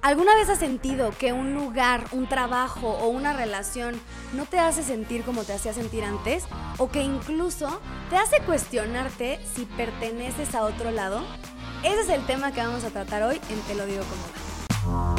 ¿Alguna 0.00 0.36
vez 0.36 0.48
has 0.48 0.60
sentido 0.60 1.12
que 1.18 1.32
un 1.32 1.54
lugar, 1.54 2.06
un 2.12 2.28
trabajo 2.28 2.88
o 2.88 3.08
una 3.08 3.32
relación 3.32 4.00
no 4.32 4.46
te 4.46 4.60
hace 4.60 4.84
sentir 4.84 5.24
como 5.24 5.42
te 5.42 5.52
hacía 5.52 5.72
sentir 5.72 6.04
antes? 6.04 6.44
¿O 6.78 6.88
que 6.88 7.02
incluso 7.02 7.80
te 8.08 8.16
hace 8.16 8.40
cuestionarte 8.42 9.40
si 9.54 9.64
perteneces 9.64 10.54
a 10.54 10.62
otro 10.62 10.92
lado? 10.92 11.24
Ese 11.82 12.02
es 12.02 12.08
el 12.10 12.24
tema 12.26 12.52
que 12.52 12.60
vamos 12.60 12.84
a 12.84 12.90
tratar 12.90 13.24
hoy 13.24 13.40
en 13.50 13.60
Te 13.62 13.74
lo 13.74 13.86
digo 13.86 14.04
como 14.04 15.16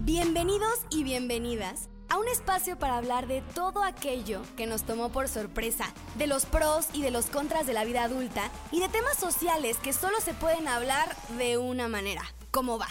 Bienvenidos 0.00 0.80
y 0.90 1.04
bienvenidas 1.04 1.88
a 2.08 2.18
un 2.18 2.26
espacio 2.26 2.76
para 2.78 2.98
hablar 2.98 3.28
de 3.28 3.42
todo 3.54 3.84
aquello 3.84 4.42
que 4.56 4.66
nos 4.66 4.82
tomó 4.82 5.10
por 5.10 5.28
sorpresa, 5.28 5.86
de 6.16 6.26
los 6.26 6.46
pros 6.46 6.88
y 6.92 7.02
de 7.02 7.12
los 7.12 7.26
contras 7.26 7.66
de 7.66 7.74
la 7.74 7.84
vida 7.84 8.02
adulta 8.02 8.50
y 8.72 8.80
de 8.80 8.88
temas 8.88 9.16
sociales 9.16 9.78
que 9.78 9.92
solo 9.92 10.20
se 10.20 10.34
pueden 10.34 10.66
hablar 10.66 11.16
de 11.38 11.58
una 11.58 11.86
manera. 11.86 12.22
¿Cómo 12.50 12.76
va? 12.76 12.88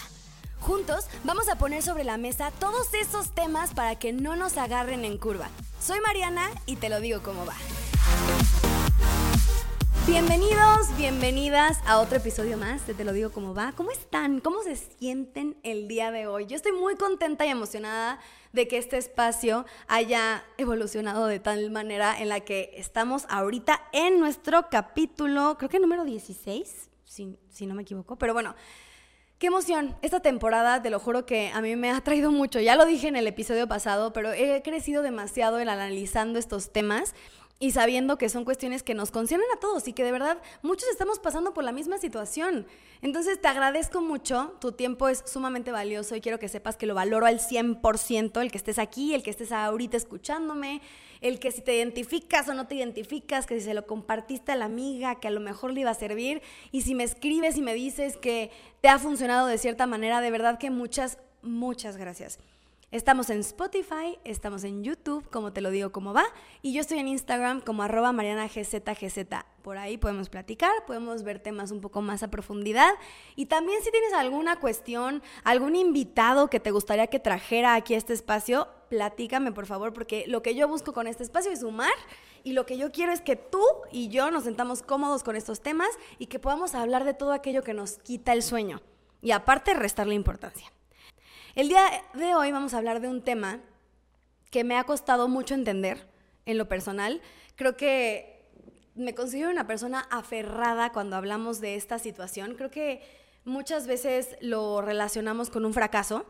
Juntos 0.62 1.08
vamos 1.24 1.50
a 1.50 1.58
poner 1.58 1.82
sobre 1.82 2.04
la 2.04 2.18
mesa 2.18 2.52
todos 2.60 2.94
esos 2.94 3.32
temas 3.32 3.74
para 3.74 3.96
que 3.96 4.14
no 4.14 4.36
nos 4.36 4.58
agarren 4.58 5.06
en 5.06 5.18
curva. 5.18 5.50
Soy 5.82 6.00
Mariana 6.02 6.52
y 6.68 6.76
te 6.76 6.88
lo 6.88 7.02
digo 7.02 7.24
como 7.24 7.48
va. 7.48 7.56
Bienvenidos, 10.06 10.96
bienvenidas 10.98 11.80
a 11.88 12.00
otro 12.00 12.18
episodio 12.18 12.58
más 12.58 12.86
de 12.86 12.94
Te 12.94 13.04
lo 13.04 13.12
digo 13.12 13.32
como 13.32 13.56
va. 13.56 13.74
¿Cómo 13.76 13.90
están? 13.90 14.40
¿Cómo 14.40 14.62
se 14.62 14.76
sienten 14.76 15.58
el 15.64 15.88
día 15.88 16.12
de 16.12 16.28
hoy? 16.28 16.46
Yo 16.46 16.56
estoy 16.56 16.74
muy 16.74 16.96
contenta 16.96 17.44
y 17.48 17.50
emocionada 17.50 18.20
de 18.54 18.68
que 18.68 18.78
este 18.78 18.98
espacio 18.98 19.66
haya 19.88 20.44
evolucionado 20.60 21.26
de 21.26 21.40
tal 21.40 21.72
manera 21.72 22.22
en 22.22 22.30
la 22.30 22.42
que 22.42 22.72
estamos 22.76 23.26
ahorita 23.30 23.82
en 23.94 24.20
nuestro 24.20 24.70
capítulo, 24.70 25.58
creo 25.58 25.70
que 25.70 25.80
número 25.80 26.04
16, 26.04 26.92
si, 27.04 27.40
si 27.50 27.66
no 27.66 27.74
me 27.74 27.82
equivoco, 27.82 28.16
pero 28.18 28.34
bueno. 28.34 28.54
Qué 29.42 29.48
emoción. 29.48 29.96
Esta 30.04 30.20
temporada, 30.20 30.84
te 30.84 30.92
lo 30.92 31.00
juro 31.00 31.26
que 31.26 31.50
a 31.52 31.62
mí 31.62 31.76
me 31.76 31.90
ha 31.90 32.00
traído 32.02 32.32
mucho. 32.32 32.60
Ya 32.60 32.76
lo 32.76 32.86
dije 32.86 33.08
en 33.08 33.16
el 33.16 33.26
episodio 33.26 33.68
pasado, 33.68 34.14
pero 34.14 34.32
he 34.32 34.62
crecido 34.62 35.02
demasiado 35.02 35.60
en 35.60 35.68
analizando 35.68 36.38
estos 36.38 36.72
temas 36.72 37.16
y 37.62 37.72
sabiendo 37.72 38.18
que 38.18 38.28
son 38.28 38.44
cuestiones 38.44 38.82
que 38.82 38.96
nos 38.96 39.12
conciernen 39.12 39.48
a 39.56 39.60
todos 39.60 39.88
y 39.88 39.94
que 39.94 40.04
de 40.04 40.12
verdad 40.12 40.42
muchos 40.64 40.90
estamos 40.90 41.20
pasando 41.20 41.54
por 41.54 41.64
la 41.64 41.72
misma 41.72 42.00
situación. 42.00 42.66
Entonces 43.04 43.40
te 43.40 43.48
agradezco 43.48 44.02
mucho, 44.02 44.58
tu 44.60 44.72
tiempo 44.72 45.08
es 45.08 45.24
sumamente 45.28 45.72
valioso 45.72 46.16
y 46.16 46.22
quiero 46.22 46.40
que 46.40 46.50
sepas 46.50 46.76
que 46.76 46.88
lo 46.88 46.96
valoro 46.96 47.28
al 47.28 47.40
100%, 47.40 48.42
el 48.42 48.52
que 48.52 48.58
estés 48.58 48.80
aquí, 48.80 49.14
el 49.14 49.22
que 49.22 49.30
estés 49.30 49.52
ahorita 49.52 49.96
escuchándome, 49.96 50.82
el 51.22 51.40
que 51.40 51.52
si 51.52 51.62
te 51.62 51.78
identificas 51.78 52.50
o 52.50 52.56
no 52.56 52.66
te 52.66 52.74
identificas, 52.74 53.46
que 53.46 53.60
si 53.60 53.66
se 53.66 53.76
lo 53.76 53.86
compartiste 53.86 54.52
a 54.52 54.56
la 54.56 54.66
amiga, 54.66 55.20
que 55.20 55.28
a 55.28 55.32
lo 55.32 55.40
mejor 55.40 55.72
le 55.72 55.82
iba 55.82 55.92
a 55.92 55.94
servir, 55.94 56.42
y 56.72 56.82
si 56.82 56.96
me 56.96 57.04
escribes 57.04 57.58
y 57.58 57.62
me 57.62 57.76
dices 57.76 58.18
que 58.18 58.50
te 58.82 58.90
ha 58.90 58.98
funcionado 58.98 59.46
de 59.46 59.60
cierta 59.60 59.86
manera, 59.86 60.20
de 60.20 60.32
verdad 60.32 60.58
que 60.58 60.72
muchas, 60.72 61.20
muchas 61.44 61.96
gracias. 61.96 62.40
Estamos 62.92 63.30
en 63.30 63.40
Spotify, 63.40 64.20
estamos 64.26 64.66
en 64.66 64.84
YouTube, 64.84 65.26
como 65.30 65.54
te 65.54 65.62
lo 65.62 65.70
digo, 65.70 65.94
como 65.94 66.12
va, 66.14 66.26
y 66.62 66.74
yo 66.74 66.82
estoy 66.82 67.00
en 67.00 67.08
Instagram 67.08 67.62
como 67.62 67.84
arroba 67.84 68.12
marianagzgz. 68.12 69.28
Por 69.62 69.78
ahí 69.78 69.98
podemos 69.98 70.28
platicar, 70.28 70.74
podemos 70.86 71.24
ver 71.24 71.40
temas 71.40 71.72
un 71.72 71.80
poco 71.80 72.02
más 72.02 72.22
a 72.22 72.30
profundidad. 72.30 72.92
Y 73.38 73.46
también 73.46 73.82
si 73.82 73.92
tienes 73.92 74.12
alguna 74.12 74.58
cuestión, 74.58 75.24
algún 75.46 75.78
invitado 75.78 76.50
que 76.50 76.60
te 76.60 76.72
gustaría 76.72 77.08
que 77.08 77.20
trajera 77.20 77.76
aquí 77.76 77.94
a 77.94 77.98
este 77.98 78.12
espacio, 78.12 78.68
platícame 78.90 79.54
por 79.54 79.68
favor, 79.68 79.94
porque 79.94 80.26
lo 80.28 80.42
que 80.42 80.54
yo 80.54 80.68
busco 80.68 80.92
con 80.92 81.08
este 81.08 81.24
espacio 81.24 81.50
es 81.54 81.62
sumar 81.62 81.94
y 82.44 82.52
lo 82.52 82.66
que 82.66 82.78
yo 82.78 82.92
quiero 82.92 83.14
es 83.14 83.22
que 83.22 83.38
tú 83.38 83.64
y 83.94 84.10
yo 84.10 84.32
nos 84.32 84.44
sentamos 84.44 84.84
cómodos 84.84 85.24
con 85.24 85.38
estos 85.38 85.62
temas 85.62 85.92
y 86.20 86.26
que 86.26 86.40
podamos 86.40 86.76
hablar 86.76 87.06
de 87.06 87.14
todo 87.14 87.32
aquello 87.32 87.64
que 87.64 87.74
nos 87.74 88.00
quita 88.00 88.34
el 88.34 88.44
sueño. 88.44 88.82
Y 89.22 89.32
aparte, 89.32 89.74
restarle 89.76 90.14
importancia. 90.14 90.70
El 91.54 91.68
día 91.68 91.84
de 92.14 92.34
hoy 92.34 92.54
vamos 92.54 92.74
a 92.74 92.78
hablar 92.78 93.02
de 93.02 93.10
un 93.10 93.22
tema 93.22 93.60
que 94.52 94.64
me 94.64 94.78
ha 94.78 94.86
costado 94.86 95.28
mucho 95.28 95.54
entender 95.54 96.08
en 96.46 96.58
lo 96.58 96.70
personal. 96.70 97.22
Creo 97.58 97.76
que 97.76 98.50
me 98.96 99.14
considero 99.14 99.52
una 99.52 99.68
persona 99.68 100.08
aferrada 100.12 100.94
cuando 100.94 101.18
hablamos 101.18 101.60
de 101.60 101.76
esta 101.76 102.00
situación. 102.00 102.56
Creo 102.56 102.72
que 102.72 103.02
muchas 103.44 103.86
veces 103.86 104.38
lo 104.40 104.82
relacionamos 104.82 105.50
con 105.50 105.66
un 105.66 105.74
fracaso 105.74 106.26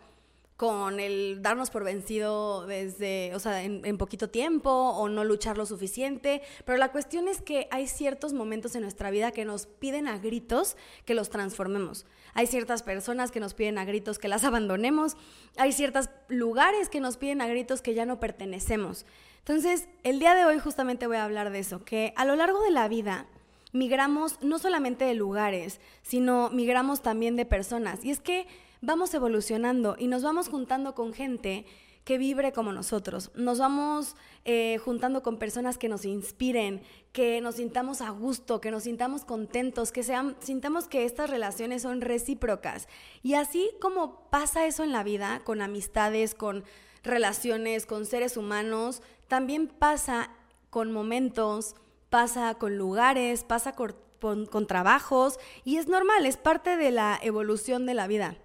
con 0.62 1.00
el 1.00 1.42
darnos 1.42 1.72
por 1.72 1.84
vencido 1.84 2.68
desde, 2.68 3.34
o 3.34 3.40
sea, 3.40 3.64
en, 3.64 3.98
poquito 3.98 4.30
tiempo 4.30 4.70
o 4.70 5.10
no 5.10 5.24
luchar 5.24 5.58
lo 5.58 5.66
suficiente, 5.66 6.44
pero 6.66 6.78
la 6.78 6.92
cuestión 6.92 7.28
es 7.28 7.42
que 7.42 7.68
hay 7.72 7.88
ciertos 7.88 8.34
momentos 8.34 8.76
en 8.76 8.84
nuestra 8.84 9.10
vida 9.10 9.32
que 9.32 9.44
nos 9.44 9.66
piden 9.66 10.08
a 10.08 10.20
gritos 10.20 10.78
que 11.04 11.16
los 11.16 11.32
transformemos. 11.32 12.06
Hay 12.36 12.46
ciertas 12.46 12.84
personas 12.84 13.32
que 13.32 13.40
nos 13.40 13.56
piden 13.56 13.80
a 13.80 13.86
gritos 13.86 14.20
que 14.20 14.28
las 14.28 14.44
abandonemos, 14.44 15.18
hay 15.58 15.72
ciertos 15.72 16.12
lugares 16.28 16.90
que 16.90 17.00
nos 17.00 17.18
piden 17.18 17.42
a 17.42 17.48
gritos 17.48 17.82
que 17.82 17.96
ya 17.96 18.06
no 18.06 18.20
pertenecemos. 18.20 19.08
Entonces, 19.40 19.88
el 20.04 20.20
día 20.20 20.36
de 20.36 20.46
hoy 20.46 20.60
justamente 20.60 21.08
voy 21.08 21.18
a 21.18 21.26
hablar 21.26 21.50
de 21.50 21.58
eso, 21.58 21.84
que 21.84 22.14
a 22.16 22.24
lo 22.24 22.36
largo 22.36 22.62
de 22.62 22.70
la 22.70 22.88
vida 22.88 23.26
migramos 23.74 24.38
no 24.44 24.60
solamente 24.60 25.06
de 25.06 25.16
lugares, 25.16 25.80
sino 26.04 26.52
migramos 26.52 27.02
también 27.02 27.36
de 27.36 27.48
personas. 27.48 28.06
Y 28.06 28.12
es 28.12 28.20
que 28.20 28.46
vamos 28.82 29.14
evolucionando 29.14 29.96
y 29.98 30.08
nos 30.08 30.24
vamos 30.24 30.50
juntando 30.50 30.96
con 30.96 31.14
gente 31.14 31.66
que 32.04 32.18
vibre 32.18 32.52
como 32.52 32.74
nosotros. 32.74 33.32
Nos 33.36 33.60
vamos 33.60 34.16
eh, 34.44 34.80
juntando 34.80 35.22
con 35.22 35.38
personas 35.38 35.78
que 35.78 35.88
nos 35.88 36.04
inspiren, 36.04 36.82
que 37.12 37.42
nos 37.42 37.56
sintamos 37.56 38.02
a 38.02 38.10
gusto, 38.10 38.60
que 38.60 38.72
nos 38.72 38.84
sintamos 38.84 39.24
contentos, 39.24 39.92
que 39.92 40.02
sean, 40.02 40.36
sintamos 40.40 40.88
que 40.88 41.06
estas 41.06 41.30
relaciones 41.30 41.84
son 41.84 42.02
recíprocas. 42.02 42.88
Y 43.22 43.36
así 43.36 43.70
como 43.80 44.30
pasa 44.30 44.66
eso 44.66 44.84
en 44.84 44.92
la 44.92 45.04
vida, 45.04 45.42
con 45.44 45.62
amistades, 45.62 46.34
con 46.34 46.64
relaciones, 47.04 47.86
con 47.86 48.06
seres 48.06 48.36
humanos, 48.36 49.04
también 49.28 49.68
pasa 49.68 50.32
con 50.72 50.92
momentos, 50.92 51.76
pasa 52.10 52.56
con 52.56 52.78
lugares, 52.78 53.44
pasa 53.44 53.74
con 53.74 54.68
trabajos 54.68 55.40
y 55.64 55.78
es 55.78 55.88
normal, 55.88 56.26
es 56.26 56.38
parte 56.38 56.78
de 56.78 56.92
la 56.92 57.20
evolución 57.22 57.86
de 57.86 57.94
la 57.94 58.08
vida. 58.08 58.38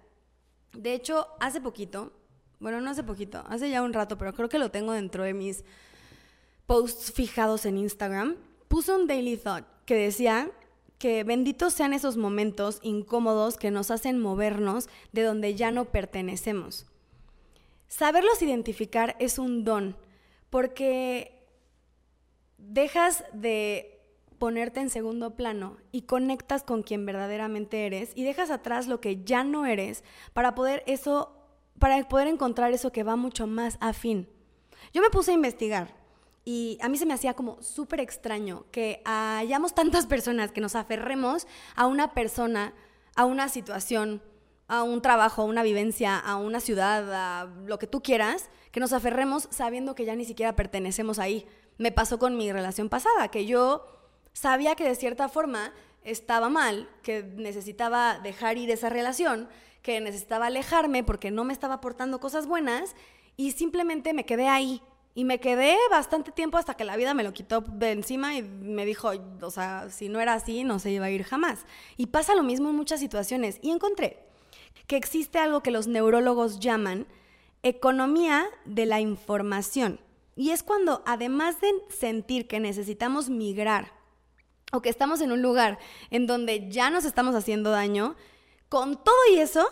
De 0.73 0.93
hecho, 0.93 1.27
hace 1.39 1.61
poquito, 1.61 2.11
bueno, 2.59 2.81
no 2.81 2.89
hace 2.89 3.03
poquito, 3.03 3.43
hace 3.47 3.69
ya 3.69 3.81
un 3.81 3.93
rato, 3.93 4.17
pero 4.17 4.33
creo 4.33 4.49
que 4.49 4.59
lo 4.59 4.71
tengo 4.71 4.93
dentro 4.93 5.23
de 5.23 5.33
mis 5.33 5.63
posts 6.65 7.11
fijados 7.11 7.65
en 7.65 7.77
Instagram, 7.77 8.35
puse 8.67 8.93
un 8.93 9.07
daily 9.07 9.37
thought 9.37 9.65
que 9.85 9.95
decía 9.95 10.51
que 10.97 11.23
benditos 11.23 11.73
sean 11.73 11.93
esos 11.93 12.17
momentos 12.17 12.79
incómodos 12.81 13.57
que 13.57 13.71
nos 13.71 13.91
hacen 13.91 14.19
movernos 14.19 14.89
de 15.11 15.23
donde 15.23 15.55
ya 15.55 15.71
no 15.71 15.85
pertenecemos. 15.85 16.87
Saberlos 17.87 18.41
identificar 18.41 19.15
es 19.19 19.39
un 19.39 19.63
don, 19.63 19.95
porque 20.49 21.45
dejas 22.57 23.23
de 23.33 23.96
ponerte 24.39 24.79
en 24.79 24.89
segundo 24.89 25.35
plano 25.35 25.77
y 25.91 26.03
conectas 26.03 26.63
con 26.63 26.83
quien 26.83 27.05
verdaderamente 27.05 27.85
eres 27.85 28.11
y 28.15 28.23
dejas 28.23 28.51
atrás 28.51 28.87
lo 28.87 29.01
que 29.01 29.23
ya 29.23 29.43
no 29.43 29.65
eres 29.65 30.03
para 30.33 30.55
poder 30.55 30.83
eso 30.87 31.33
para 31.79 32.07
poder 32.07 32.27
encontrar 32.27 32.71
eso 32.71 32.91
que 32.91 33.03
va 33.03 33.15
mucho 33.15 33.47
más 33.47 33.77
afín. 33.79 34.27
Yo 34.93 35.01
me 35.01 35.09
puse 35.09 35.31
a 35.31 35.35
investigar 35.35 35.93
y 36.43 36.77
a 36.81 36.89
mí 36.89 36.97
se 36.97 37.05
me 37.05 37.13
hacía 37.13 37.33
como 37.33 37.61
súper 37.61 37.99
extraño 37.99 38.65
que 38.71 39.01
hayamos 39.05 39.75
tantas 39.75 40.07
personas 40.07 40.51
que 40.51 40.61
nos 40.61 40.75
aferremos 40.75 41.45
a 41.75 41.87
una 41.87 42.13
persona, 42.13 42.73
a 43.15 43.25
una 43.25 43.49
situación, 43.49 44.21
a 44.67 44.83
un 44.83 45.01
trabajo, 45.01 45.41
a 45.41 45.45
una 45.45 45.63
vivencia, 45.63 46.17
a 46.17 46.37
una 46.37 46.59
ciudad, 46.59 47.13
a 47.13 47.45
lo 47.65 47.77
que 47.79 47.87
tú 47.87 48.01
quieras, 48.01 48.49
que 48.71 48.79
nos 48.79 48.93
aferremos 48.93 49.47
sabiendo 49.51 49.95
que 49.95 50.05
ya 50.05 50.15
ni 50.15 50.25
siquiera 50.25 50.55
pertenecemos 50.55 51.19
ahí. 51.19 51.45
Me 51.77 51.91
pasó 51.91 52.17
con 52.17 52.37
mi 52.37 52.51
relación 52.51 52.89
pasada, 52.89 53.27
que 53.27 53.45
yo 53.45 53.85
sabía 54.37 54.75
que 54.75 54.83
de 54.83 54.95
cierta 54.95 55.29
forma 55.29 55.73
estaba 56.03 56.47
mal, 56.49 56.87
que 57.01 57.23
necesitaba 57.23 58.19
dejar 58.19 58.57
ir 58.57 58.69
esa 58.69 58.89
relación, 58.89 59.49
que 59.81 59.99
necesitaba 59.99 60.45
alejarme 60.45 61.03
porque 61.03 61.31
no 61.31 61.43
me 61.43 61.53
estaba 61.53 61.75
aportando 61.75 62.19
cosas 62.19 62.45
buenas 62.45 62.95
y 63.35 63.51
simplemente 63.51 64.13
me 64.13 64.25
quedé 64.25 64.47
ahí. 64.47 64.81
Y 65.15 65.23
me 65.23 65.39
quedé 65.39 65.75
bastante 65.89 66.31
tiempo 66.31 66.59
hasta 66.59 66.75
que 66.75 66.85
la 66.85 66.95
vida 66.95 67.15
me 67.15 67.23
lo 67.23 67.33
quitó 67.33 67.61
de 67.61 67.91
encima 67.91 68.35
y 68.35 68.43
me 68.43 68.85
dijo, 68.85 69.09
o 69.41 69.49
sea, 69.49 69.89
si 69.89 70.09
no 70.09 70.19
era 70.19 70.33
así, 70.33 70.63
no 70.63 70.77
se 70.77 70.91
iba 70.91 71.07
a 71.07 71.09
ir 71.09 71.23
jamás. 71.23 71.65
Y 71.97 72.05
pasa 72.05 72.35
lo 72.35 72.43
mismo 72.43 72.69
en 72.69 72.75
muchas 72.75 72.99
situaciones. 72.99 73.57
Y 73.63 73.71
encontré 73.71 74.19
que 74.85 74.95
existe 74.95 75.39
algo 75.39 75.63
que 75.63 75.71
los 75.71 75.87
neurólogos 75.87 76.59
llaman 76.59 77.07
economía 77.63 78.45
de 78.65 78.85
la 78.85 79.01
información. 79.01 79.99
Y 80.35 80.51
es 80.51 80.61
cuando, 80.61 81.01
además 81.07 81.59
de 81.59 81.71
sentir 81.89 82.47
que 82.47 82.59
necesitamos 82.59 83.31
migrar 83.31 83.96
o 84.71 84.81
que 84.81 84.89
estamos 84.89 85.21
en 85.21 85.31
un 85.31 85.41
lugar 85.41 85.79
en 86.09 86.27
donde 86.27 86.69
ya 86.69 86.89
nos 86.89 87.05
estamos 87.05 87.35
haciendo 87.35 87.71
daño, 87.71 88.15
con 88.69 89.01
todo 89.01 89.15
y 89.31 89.39
eso, 89.39 89.67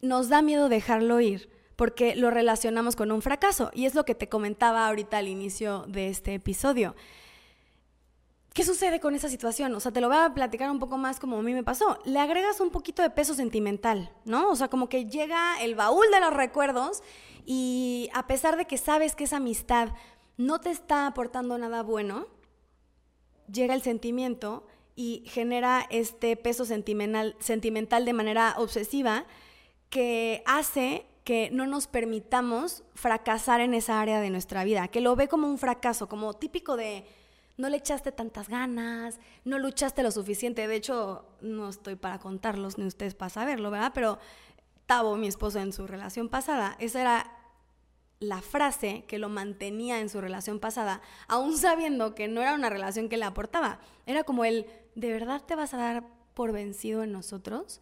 nos 0.00 0.28
da 0.28 0.42
miedo 0.42 0.68
dejarlo 0.68 1.20
ir 1.20 1.50
porque 1.76 2.14
lo 2.14 2.30
relacionamos 2.30 2.96
con 2.96 3.10
un 3.10 3.22
fracaso. 3.22 3.70
Y 3.74 3.86
es 3.86 3.94
lo 3.94 4.04
que 4.04 4.14
te 4.14 4.28
comentaba 4.28 4.86
ahorita 4.86 5.18
al 5.18 5.28
inicio 5.28 5.84
de 5.88 6.08
este 6.08 6.34
episodio. 6.34 6.94
¿Qué 8.52 8.64
sucede 8.64 9.00
con 9.00 9.14
esa 9.14 9.30
situación? 9.30 9.74
O 9.74 9.80
sea, 9.80 9.92
te 9.92 10.00
lo 10.00 10.08
voy 10.08 10.18
a 10.18 10.34
platicar 10.34 10.70
un 10.70 10.78
poco 10.78 10.98
más 10.98 11.18
como 11.18 11.38
a 11.38 11.42
mí 11.42 11.54
me 11.54 11.64
pasó. 11.64 11.98
Le 12.04 12.20
agregas 12.20 12.60
un 12.60 12.70
poquito 12.70 13.02
de 13.02 13.08
peso 13.08 13.34
sentimental, 13.34 14.12
¿no? 14.24 14.50
O 14.50 14.56
sea, 14.56 14.68
como 14.68 14.88
que 14.88 15.06
llega 15.06 15.60
el 15.62 15.74
baúl 15.74 16.04
de 16.12 16.20
los 16.20 16.34
recuerdos 16.34 17.02
y 17.46 18.10
a 18.12 18.26
pesar 18.26 18.56
de 18.56 18.66
que 18.66 18.76
sabes 18.76 19.16
que 19.16 19.24
esa 19.24 19.38
amistad 19.38 19.88
no 20.36 20.60
te 20.60 20.70
está 20.70 21.06
aportando 21.06 21.56
nada 21.56 21.82
bueno, 21.82 22.26
llega 23.50 23.74
el 23.74 23.82
sentimiento 23.82 24.66
y 24.94 25.24
genera 25.26 25.86
este 25.90 26.36
peso 26.36 26.64
sentimental, 26.64 27.36
sentimental 27.38 28.04
de 28.04 28.12
manera 28.12 28.54
obsesiva 28.58 29.24
que 29.88 30.42
hace 30.46 31.06
que 31.24 31.50
no 31.52 31.66
nos 31.66 31.86
permitamos 31.86 32.82
fracasar 32.94 33.60
en 33.60 33.74
esa 33.74 34.00
área 34.00 34.20
de 34.20 34.30
nuestra 34.30 34.64
vida, 34.64 34.88
que 34.88 35.00
lo 35.00 35.14
ve 35.14 35.28
como 35.28 35.46
un 35.46 35.58
fracaso, 35.58 36.08
como 36.08 36.34
típico 36.34 36.76
de 36.76 37.04
no 37.56 37.68
le 37.68 37.76
echaste 37.76 38.10
tantas 38.12 38.48
ganas, 38.48 39.20
no 39.44 39.58
luchaste 39.58 40.02
lo 40.02 40.10
suficiente. 40.10 40.66
De 40.66 40.74
hecho, 40.74 41.24
no 41.40 41.68
estoy 41.68 41.96
para 41.96 42.18
contarlos 42.18 42.78
ni 42.78 42.86
ustedes 42.86 43.14
para 43.14 43.30
saberlo, 43.30 43.70
¿verdad? 43.70 43.92
Pero 43.94 44.18
Tavo, 44.86 45.16
mi 45.16 45.28
esposo, 45.28 45.60
en 45.60 45.72
su 45.72 45.86
relación 45.86 46.28
pasada, 46.28 46.76
esa 46.80 47.00
era 47.00 47.41
la 48.22 48.40
frase 48.40 49.04
que 49.06 49.18
lo 49.18 49.28
mantenía 49.28 50.00
en 50.00 50.08
su 50.08 50.20
relación 50.20 50.60
pasada, 50.60 51.02
aún 51.28 51.58
sabiendo 51.58 52.14
que 52.14 52.28
no 52.28 52.40
era 52.40 52.54
una 52.54 52.70
relación 52.70 53.08
que 53.08 53.16
le 53.16 53.24
aportaba. 53.24 53.80
Era 54.06 54.24
como 54.24 54.44
el, 54.44 54.66
¿de 54.94 55.12
verdad 55.12 55.42
te 55.44 55.56
vas 55.56 55.74
a 55.74 55.78
dar 55.78 56.04
por 56.34 56.52
vencido 56.52 57.02
en 57.02 57.12
nosotros? 57.12 57.80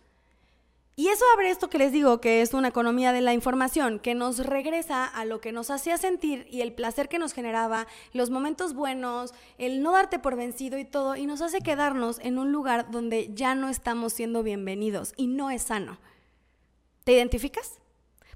Y 0.96 1.08
eso 1.08 1.25
abre 1.32 1.50
esto 1.50 1.70
que 1.70 1.78
les 1.78 1.92
digo, 1.92 2.20
que 2.20 2.42
es 2.42 2.52
una 2.52 2.69
economía 2.69 3.12
de 3.12 3.20
la 3.20 3.32
información, 3.32 4.00
que 4.00 4.14
nos 4.14 4.38
regresa 4.38 5.06
a 5.06 5.25
lo 5.25 5.40
que 5.40 5.52
nos 5.52 5.70
hacía 5.70 5.96
sentir 5.96 6.46
y 6.50 6.60
el 6.60 6.75
placer 6.75 7.08
que 7.08 7.19
nos 7.19 7.32
generaba, 7.32 7.87
los 8.12 8.28
momentos 8.28 8.75
buenos, 8.75 9.32
el 9.56 9.82
no 9.82 9.92
darte 9.92 10.19
por 10.19 10.37
vencido 10.37 10.78
y 10.78 10.84
todo, 10.84 11.16
y 11.16 11.26
nos 11.26 11.40
hace 11.40 11.60
quedarnos 11.60 12.19
en 12.19 12.38
un 12.38 12.52
lugar 12.52 12.90
donde 12.90 13.31
ya 13.32 13.54
no 13.54 13.69
estamos 13.69 14.12
siendo 14.12 14.42
bienvenidos 14.42 15.14
y 15.16 15.26
no 15.28 15.50
es 15.50 15.62
sano. 15.62 15.98
¿Te 17.04 17.12
identificas? 17.12 17.81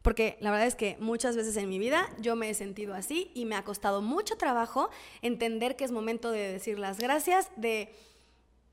Porque 0.04 0.36
la 0.40 0.50
verdad 0.50 0.66
es 0.66 0.74
que 0.76 0.98
muchas 1.00 1.34
veces 1.34 1.56
en 1.56 1.66
mi 1.66 1.78
vida 1.78 2.10
yo 2.18 2.36
me 2.36 2.50
he 2.50 2.52
sentido 2.52 2.92
así 2.92 3.30
y 3.32 3.46
me 3.46 3.56
ha 3.56 3.64
costado 3.64 4.02
mucho 4.02 4.36
trabajo 4.36 4.90
entender 5.22 5.76
que 5.76 5.84
es 5.84 5.92
momento 5.92 6.30
de 6.30 6.52
decir 6.52 6.78
las 6.78 6.98
gracias, 6.98 7.50
de 7.56 7.90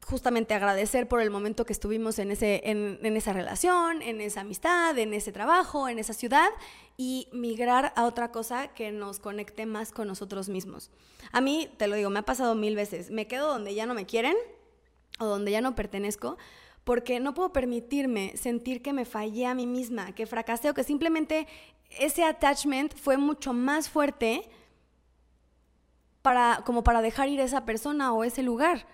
justamente 0.06 0.54
agradecer 0.54 1.07
por 1.07 1.22
el 1.22 1.30
momento 1.30 1.63
que 1.66 1.72
estuvimos 1.72 2.19
en, 2.19 2.31
ese, 2.31 2.62
en, 2.66 3.16
esa 3.16 3.31
relación, 3.31 4.01
en 4.01 4.19
esa 4.19 4.42
amistad, 4.42 5.00
en 5.00 5.13
ese 5.13 5.31
trabajo, 5.31 5.88
en 5.88 6.00
esa 6.00 6.12
ciudad 6.12 6.50
y 6.98 7.30
migrar 7.31 7.94
a 7.95 8.04
otra 8.04 8.33
cosa 8.33 8.68
que 8.68 8.92
nos 8.92 9.19
conecte 9.19 9.66
más 9.66 9.94
con 9.94 10.10
nosotros 10.10 10.50
mismos. 10.50 10.92
A 11.31 11.39
mí, 11.39 11.69
te 11.78 11.88
lo 11.88 11.95
digo, 11.95 12.10
me 12.10 12.19
ha 12.19 12.25
pasado 12.25 12.56
mil 12.56 12.75
veces. 12.75 13.10
Me 13.10 13.28
quedo 13.28 13.48
donde 13.48 13.74
ya 13.74 13.86
no 13.86 13.94
me 13.94 14.06
quieren 14.06 14.36
o 15.18 15.28
donde 15.28 15.51
ya 15.51 15.62
no 15.62 15.75
pertenezco 15.75 16.38
porque 16.83 17.19
no 17.19 17.33
puedo 17.33 17.54
permitirme 17.54 18.36
sentir 18.36 18.81
que 18.81 18.94
me 18.94 19.06
fallé 19.06 19.45
a 19.45 19.54
mí 19.54 19.68
misma, 19.68 20.13
que 20.13 20.25
fracasé 20.25 20.69
o 20.69 20.74
que 20.74 20.83
simplemente 20.83 21.48
ese 22.00 22.24
attachment 22.24 22.95
fue 22.95 23.18
mucho 23.18 23.54
más 23.54 23.89
fuerte 23.89 24.50
para, 26.22 26.63
como 26.66 26.83
para 26.83 27.01
dejar 27.01 27.30
ir 27.30 27.42
a 27.42 27.45
esa 27.45 27.66
persona 27.66 28.13
o 28.13 28.24
ese 28.24 28.44
lugar. 28.44 28.86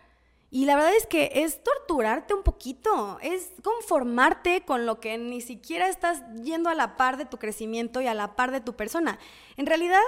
Y 0.50 0.66
la 0.66 0.76
verdad 0.76 0.96
es 0.96 1.06
que 1.06 1.30
es 1.36 1.62
torturarte 1.62 2.34
un 2.34 2.44
poquito, 2.44 3.20
es 3.22 3.52
conformarte 3.64 4.62
con 4.62 4.86
lo 4.86 5.02
que 5.02 5.18
ni 5.18 5.42
siquiera 5.42 5.90
estás 5.90 6.24
yendo 6.42 6.70
a 6.70 6.76
la 6.76 6.96
par 6.96 7.18
de 7.18 7.26
tu 7.26 7.38
crecimiento 7.38 8.00
y 8.02 8.08
a 8.08 8.14
la 8.14 8.36
par 8.36 8.52
de 8.52 8.62
tu 8.62 8.74
persona. 8.74 9.20
En 9.58 9.66
realidad, 9.66 10.02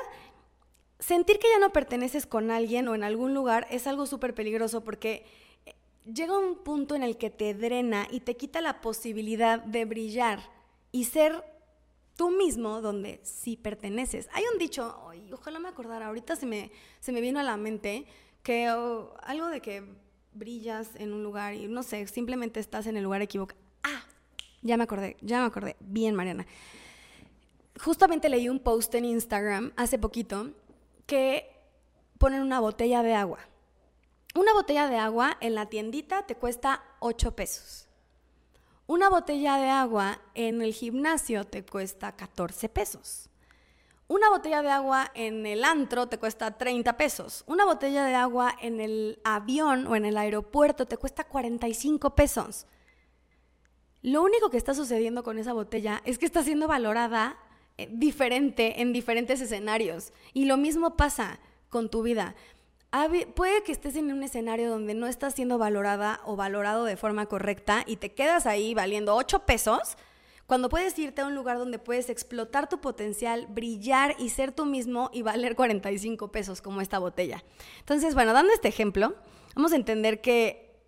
sentir 0.99 1.39
que 1.39 1.49
ya 1.49 1.59
no 1.59 1.73
perteneces 1.73 2.25
con 2.25 2.51
alguien 2.51 2.87
o 2.87 2.95
en 2.95 3.03
algún 3.03 3.33
lugar 3.33 3.67
es 3.69 3.85
algo 3.85 4.05
súper 4.05 4.33
peligroso 4.33 4.81
porque 4.81 5.25
llega 6.13 6.37
un 6.37 6.55
punto 6.55 6.95
en 6.95 7.03
el 7.03 7.17
que 7.17 7.29
te 7.29 7.53
drena 7.53 8.07
y 8.11 8.21
te 8.21 8.37
quita 8.37 8.61
la 8.61 8.81
posibilidad 8.81 9.59
de 9.63 9.85
brillar 9.85 10.39
y 10.91 11.05
ser 11.05 11.43
tú 12.15 12.31
mismo 12.31 12.81
donde 12.81 13.19
sí 13.23 13.55
perteneces. 13.55 14.27
Hay 14.33 14.43
un 14.51 14.59
dicho, 14.59 14.97
ojalá 15.31 15.59
me 15.59 15.69
acordara, 15.69 16.07
ahorita 16.07 16.35
se 16.35 16.45
me, 16.45 16.71
se 16.99 17.11
me 17.11 17.21
vino 17.21 17.39
a 17.39 17.43
la 17.43 17.57
mente 17.57 18.05
que 18.43 18.69
oh, 18.71 19.15
algo 19.23 19.47
de 19.47 19.61
que 19.61 19.83
brillas 20.33 20.89
en 20.95 21.13
un 21.13 21.23
lugar 21.23 21.53
y 21.53 21.67
no 21.67 21.83
sé, 21.83 22.05
simplemente 22.07 22.59
estás 22.59 22.87
en 22.87 22.97
el 22.97 23.03
lugar 23.03 23.21
equivocado. 23.21 23.59
Ah, 23.83 24.03
ya 24.61 24.77
me 24.77 24.83
acordé, 24.83 25.17
ya 25.21 25.39
me 25.39 25.45
acordé. 25.45 25.75
Bien, 25.79 26.15
Mariana. 26.15 26.45
Justamente 27.79 28.27
leí 28.27 28.49
un 28.49 28.59
post 28.59 28.93
en 28.95 29.05
Instagram 29.05 29.71
hace 29.77 29.97
poquito 29.97 30.51
que 31.05 31.49
ponen 32.17 32.41
una 32.41 32.59
botella 32.59 33.01
de 33.01 33.13
agua. 33.13 33.39
Una 34.39 34.53
botella 34.53 34.87
de 34.87 34.95
agua 34.95 35.35
en 35.41 35.53
la 35.53 35.65
tiendita 35.65 36.25
te 36.25 36.35
cuesta 36.35 36.81
8 36.99 37.35
pesos. 37.35 37.89
Una 38.87 39.09
botella 39.09 39.57
de 39.57 39.67
agua 39.67 40.21
en 40.33 40.61
el 40.61 40.73
gimnasio 40.73 41.43
te 41.43 41.65
cuesta 41.65 42.15
14 42.15 42.69
pesos. 42.69 43.29
Una 44.07 44.29
botella 44.29 44.61
de 44.61 44.69
agua 44.69 45.11
en 45.13 45.45
el 45.45 45.65
antro 45.65 46.07
te 46.07 46.19
cuesta 46.19 46.57
30 46.57 46.95
pesos. 46.95 47.43
Una 47.47 47.65
botella 47.65 48.05
de 48.05 48.15
agua 48.15 48.55
en 48.61 48.79
el 48.79 49.19
avión 49.25 49.87
o 49.87 49.97
en 49.97 50.05
el 50.05 50.15
aeropuerto 50.15 50.85
te 50.85 50.95
cuesta 50.95 51.25
45 51.25 52.15
pesos. 52.15 52.65
Lo 54.01 54.23
único 54.23 54.49
que 54.49 54.55
está 54.55 54.73
sucediendo 54.73 55.21
con 55.21 55.37
esa 55.37 55.51
botella 55.51 56.01
es 56.05 56.17
que 56.17 56.25
está 56.25 56.43
siendo 56.43 56.69
valorada 56.69 57.37
eh, 57.77 57.89
diferente 57.91 58.79
en 58.79 58.93
diferentes 58.93 59.41
escenarios. 59.41 60.13
Y 60.33 60.45
lo 60.45 60.55
mismo 60.55 60.95
pasa 60.95 61.41
con 61.67 61.89
tu 61.89 62.03
vida. 62.03 62.35
Puede 63.35 63.63
que 63.63 63.71
estés 63.71 63.95
en 63.95 64.11
un 64.11 64.23
escenario 64.23 64.69
donde 64.69 64.95
no 64.95 65.05
estás 65.05 65.35
siendo 65.35 65.59
valorada 65.59 66.21
o 66.25 66.35
valorado 66.35 66.85
de 66.85 66.97
forma 66.97 67.27
correcta 67.27 67.83
y 67.85 67.97
te 67.97 68.13
quedas 68.13 68.47
ahí 68.47 68.73
valiendo 68.73 69.15
8 69.15 69.45
pesos 69.45 69.95
cuando 70.47 70.69
puedes 70.69 70.97
irte 70.97 71.21
a 71.21 71.27
un 71.27 71.35
lugar 71.35 71.59
donde 71.59 71.77
puedes 71.77 72.09
explotar 72.09 72.67
tu 72.67 72.81
potencial, 72.81 73.45
brillar 73.47 74.15
y 74.17 74.29
ser 74.29 74.51
tú 74.51 74.65
mismo 74.65 75.11
y 75.13 75.21
valer 75.21 75.55
45 75.55 76.31
pesos 76.31 76.63
como 76.63 76.81
esta 76.81 76.97
botella. 76.97 77.43
Entonces, 77.77 78.15
bueno, 78.15 78.33
dando 78.33 78.51
este 78.51 78.67
ejemplo, 78.67 79.13
vamos 79.53 79.71
a 79.71 79.75
entender 79.75 80.21
que 80.21 80.81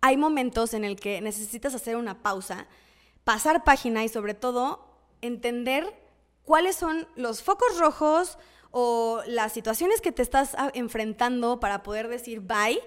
hay 0.00 0.16
momentos 0.16 0.72
en 0.72 0.84
el 0.84 0.98
que 0.98 1.20
necesitas 1.20 1.74
hacer 1.74 1.96
una 1.96 2.22
pausa, 2.22 2.66
pasar 3.24 3.64
página 3.64 4.02
y 4.02 4.08
sobre 4.08 4.32
todo 4.32 4.88
entender 5.20 5.94
cuáles 6.42 6.74
son 6.74 7.06
los 7.16 7.42
focos 7.42 7.78
rojos 7.78 8.38
o 8.70 9.20
las 9.26 9.52
situaciones 9.52 10.00
que 10.00 10.12
te 10.12 10.22
estás 10.22 10.54
ah, 10.56 10.70
enfrentando 10.74 11.60
para 11.60 11.82
poder 11.82 12.08
decir 12.08 12.40
bye 12.40 12.80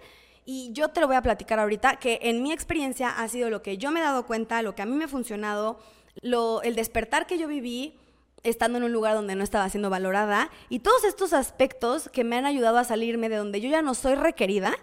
y 0.46 0.72
yo 0.74 0.90
te 0.90 1.00
lo 1.00 1.08
voy 1.08 1.16
a 1.16 1.22
platicar 1.22 1.60
ahorita, 1.60 1.98
que 1.98 2.20
en 2.24 2.44
mi 2.44 2.52
experiencia 2.52 3.10
ha 3.10 3.28
sido 3.28 3.50
lo 3.50 3.62
que 3.62 3.78
yo 3.78 3.92
me 3.92 4.02
he 4.02 4.04
dado 4.04 4.26
cuenta, 4.26 4.62
lo 4.62 4.76
que 4.76 4.82
a 4.82 4.86
mí 4.86 4.96
me 4.96 5.06
ha 5.06 5.08
funcionado, 5.08 5.80
lo, 6.22 6.62
el 6.64 6.76
despertar 6.76 7.28
que 7.28 7.38
yo 7.38 7.48
viví 7.48 7.98
estando 8.44 8.78
en 8.78 8.84
un 8.84 8.92
lugar 8.92 9.16
donde 9.16 9.36
no 9.36 9.44
estaba 9.44 9.70
siendo 9.70 9.90
valorada 9.90 10.52
y 10.68 10.80
todos 10.80 11.06
estos 11.06 11.32
aspectos 11.32 12.10
que 12.10 12.26
me 12.26 12.36
han 12.36 12.46
ayudado 12.46 12.78
a 12.78 12.84
salirme 12.84 13.30
de 13.30 13.38
donde 13.38 13.62
yo 13.62 13.70
ya 13.70 13.82
no 13.82 13.94
soy 13.94 14.16
requerida 14.16 14.76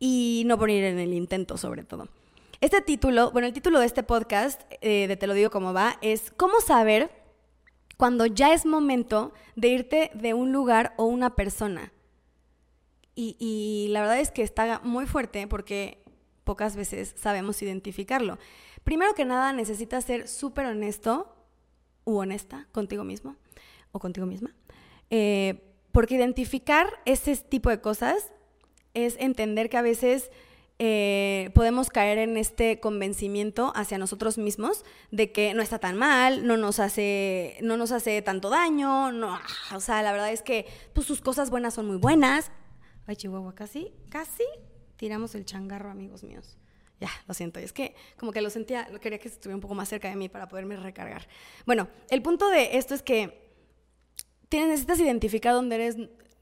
y 0.00 0.42
no 0.46 0.58
poner 0.58 0.84
en 0.84 0.98
el 0.98 1.14
intento 1.14 1.56
sobre 1.56 1.84
todo. 1.84 2.08
Este 2.60 2.80
título, 2.80 3.30
bueno, 3.30 3.46
el 3.46 3.54
título 3.54 3.78
de 3.78 3.86
este 3.86 4.02
podcast, 4.02 4.62
eh, 4.80 5.06
de 5.06 5.16
Te 5.16 5.26
lo 5.26 5.34
digo 5.34 5.50
como 5.50 5.72
va, 5.72 5.98
es 6.00 6.32
¿Cómo 6.36 6.60
saber 6.60 7.10
cuando 7.96 8.26
ya 8.26 8.52
es 8.52 8.66
momento 8.66 9.32
de 9.54 9.68
irte 9.68 10.10
de 10.14 10.34
un 10.34 10.52
lugar 10.52 10.94
o 10.96 11.04
una 11.04 11.34
persona? 11.34 11.92
Y, 13.18 13.88
la 13.90 14.02
verdad 14.02 14.20
es 14.20 14.30
que 14.30 14.42
está 14.42 14.80
muy 14.84 15.06
fuerte 15.06 15.46
porque 15.46 16.04
pocas 16.44 16.76
veces 16.76 17.14
sabemos 17.16 17.62
identificarlo. 17.62 18.38
Primero 18.84 19.14
que 19.14 19.24
nada, 19.24 19.54
necesitas 19.54 20.04
ser 20.04 20.28
súper 20.28 20.66
honesto 20.66 21.34
u 22.04 22.18
honesta 22.18 22.68
contigo 22.72 23.04
mismo 23.04 23.36
o 23.92 23.98
contigo 23.98 24.26
misma. 24.26 24.54
Eh, 25.08 25.62
porque 25.92 26.16
identificar 26.16 26.90
ese 27.06 27.34
tipo 27.36 27.70
de 27.70 27.80
cosas 27.80 28.32
es 28.92 29.16
entender 29.18 29.70
que 29.70 29.78
a 29.78 29.82
veces 29.82 30.30
eh, 30.78 31.50
podemos 31.54 31.88
caer 31.88 32.18
en 32.18 32.36
este 32.36 32.80
convencimiento 32.80 33.72
hacia 33.74 33.98
nosotros 33.98 34.38
mismos 34.38 34.84
de 35.10 35.32
que 35.32 35.54
no 35.54 35.62
está 35.62 35.78
tan 35.78 35.96
mal, 35.96 36.46
no 36.46 36.56
nos 36.56 36.80
hace, 36.80 37.58
no 37.62 37.76
nos 37.76 37.92
hace 37.92 38.20
tanto 38.22 38.50
daño, 38.50 39.12
no, 39.12 39.38
o 39.74 39.80
sea, 39.80 40.02
la 40.02 40.12
verdad 40.12 40.32
es 40.32 40.42
que 40.42 40.66
pues, 40.92 41.06
sus 41.06 41.20
cosas 41.20 41.50
buenas 41.50 41.74
son 41.74 41.86
muy 41.86 41.96
buenas, 41.96 42.50
Ay, 43.06 43.14
Chihuahua, 43.14 43.54
casi, 43.54 43.92
casi 44.10 44.42
tiramos 44.96 45.34
el 45.36 45.44
changarro, 45.44 45.90
amigos 45.90 46.24
míos. 46.24 46.58
Ya, 46.98 47.10
lo 47.28 47.34
siento. 47.34 47.60
Es 47.60 47.72
que 47.72 47.94
como 48.18 48.32
que 48.32 48.40
lo 48.40 48.50
sentía, 48.50 48.86
quería 49.00 49.18
que 49.18 49.28
estuviera 49.28 49.54
un 49.54 49.60
poco 49.60 49.74
más 49.74 49.88
cerca 49.88 50.08
de 50.08 50.16
mí 50.16 50.28
para 50.28 50.48
poderme 50.48 50.76
recargar. 50.76 51.28
Bueno, 51.66 51.88
el 52.10 52.22
punto 52.22 52.48
de 52.48 52.78
esto 52.78 52.94
es 52.94 53.02
que 53.02 53.52
tienes, 54.48 54.70
necesitas 54.70 54.98
identificar 54.98 55.52
dónde 55.52 55.76
eres 55.76 55.96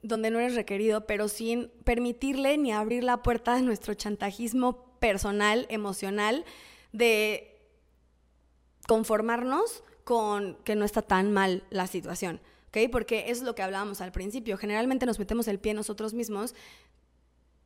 donde 0.07 0.31
no 0.31 0.39
eres 0.39 0.55
requerido, 0.55 1.05
pero 1.05 1.27
sin 1.27 1.69
permitirle 1.83 2.57
ni 2.57 2.71
abrir 2.71 3.03
la 3.03 3.23
puerta 3.23 3.55
de 3.55 3.61
nuestro 3.61 3.93
chantajismo 3.93 4.97
personal, 4.99 5.65
emocional, 5.69 6.45
de 6.91 7.61
conformarnos 8.87 9.83
con 10.03 10.55
que 10.63 10.75
no 10.75 10.85
está 10.85 11.01
tan 11.01 11.33
mal 11.33 11.63
la 11.69 11.87
situación. 11.87 12.39
Porque 12.91 13.25
es 13.29 13.41
lo 13.41 13.55
que 13.55 13.63
hablábamos 13.63 14.01
al 14.01 14.11
principio. 14.11 14.57
Generalmente 14.57 15.05
nos 15.05 15.17
metemos 15.17 15.47
el 15.47 15.59
pie 15.59 15.73
nosotros 15.73 16.13
mismos 16.13 16.53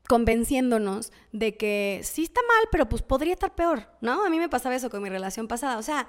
convenciéndonos 0.08 1.12
de 1.32 1.58
que 1.58 2.02
sí 2.04 2.24
está 2.24 2.42
mal, 2.42 2.68
pero 2.72 2.88
pues 2.88 3.02
podría 3.02 3.34
estar 3.34 3.56
peor, 3.56 3.88
¿no? 4.02 4.24
A 4.24 4.30
mí 4.30 4.38
me 4.38 4.50
pasaba 4.50 4.76
eso 4.76 4.90
con 4.90 5.02
mi 5.02 5.10
relación 5.10 5.48
pasada, 5.48 5.78
o 5.78 5.84
sea, 5.84 6.08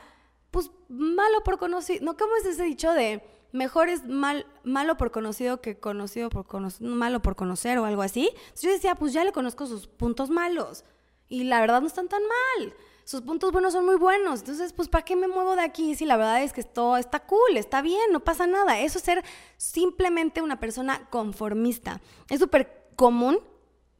pues 0.50 0.70
malo 0.88 1.42
por 1.44 1.58
conocido, 1.58 2.04
no, 2.04 2.16
¿cómo 2.16 2.34
es 2.36 2.46
ese 2.46 2.64
dicho 2.64 2.92
de 2.92 3.22
mejor 3.52 3.88
es 3.88 4.06
mal, 4.06 4.46
malo 4.64 4.96
por 4.96 5.10
conocido 5.10 5.60
que 5.60 5.78
conocido 5.78 6.30
por 6.30 6.46
conocer, 6.46 6.86
malo 6.86 7.20
por 7.20 7.36
conocer 7.36 7.78
o 7.78 7.84
algo 7.84 8.02
así? 8.02 8.30
Entonces 8.32 8.62
yo 8.62 8.70
decía, 8.70 8.94
pues 8.94 9.12
ya 9.12 9.24
le 9.24 9.32
conozco 9.32 9.66
sus 9.66 9.86
puntos 9.86 10.30
malos 10.30 10.84
y 11.28 11.44
la 11.44 11.60
verdad 11.60 11.80
no 11.80 11.86
están 11.86 12.08
tan 12.08 12.22
mal. 12.22 12.74
Sus 13.04 13.22
puntos 13.22 13.50
buenos 13.50 13.72
son 13.72 13.86
muy 13.86 13.96
buenos. 13.96 14.40
Entonces, 14.40 14.72
pues, 14.72 14.88
¿para 14.88 15.04
qué 15.04 15.16
me 15.16 15.26
muevo 15.26 15.56
de 15.56 15.62
aquí 15.62 15.96
si 15.96 16.06
la 16.06 16.16
verdad 16.16 16.42
es 16.44 16.52
que 16.52 16.60
esto 16.60 16.96
está 16.96 17.20
cool, 17.26 17.56
está 17.56 17.82
bien, 17.82 18.12
no 18.12 18.20
pasa 18.20 18.46
nada? 18.46 18.78
Eso 18.80 18.98
es 18.98 19.04
ser 19.04 19.24
simplemente 19.56 20.42
una 20.42 20.60
persona 20.60 21.08
conformista. 21.10 22.00
Es 22.28 22.38
súper 22.38 22.86
común 22.94 23.40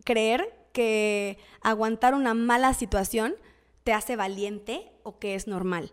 creer 0.05 0.55
que 0.73 1.39
aguantar 1.61 2.15
una 2.15 2.35
mala 2.35 2.73
situación 2.75 3.35
te 3.83 3.93
hace 3.93 4.15
valiente 4.15 4.93
o 5.03 5.19
que 5.19 5.35
es 5.35 5.47
normal. 5.47 5.93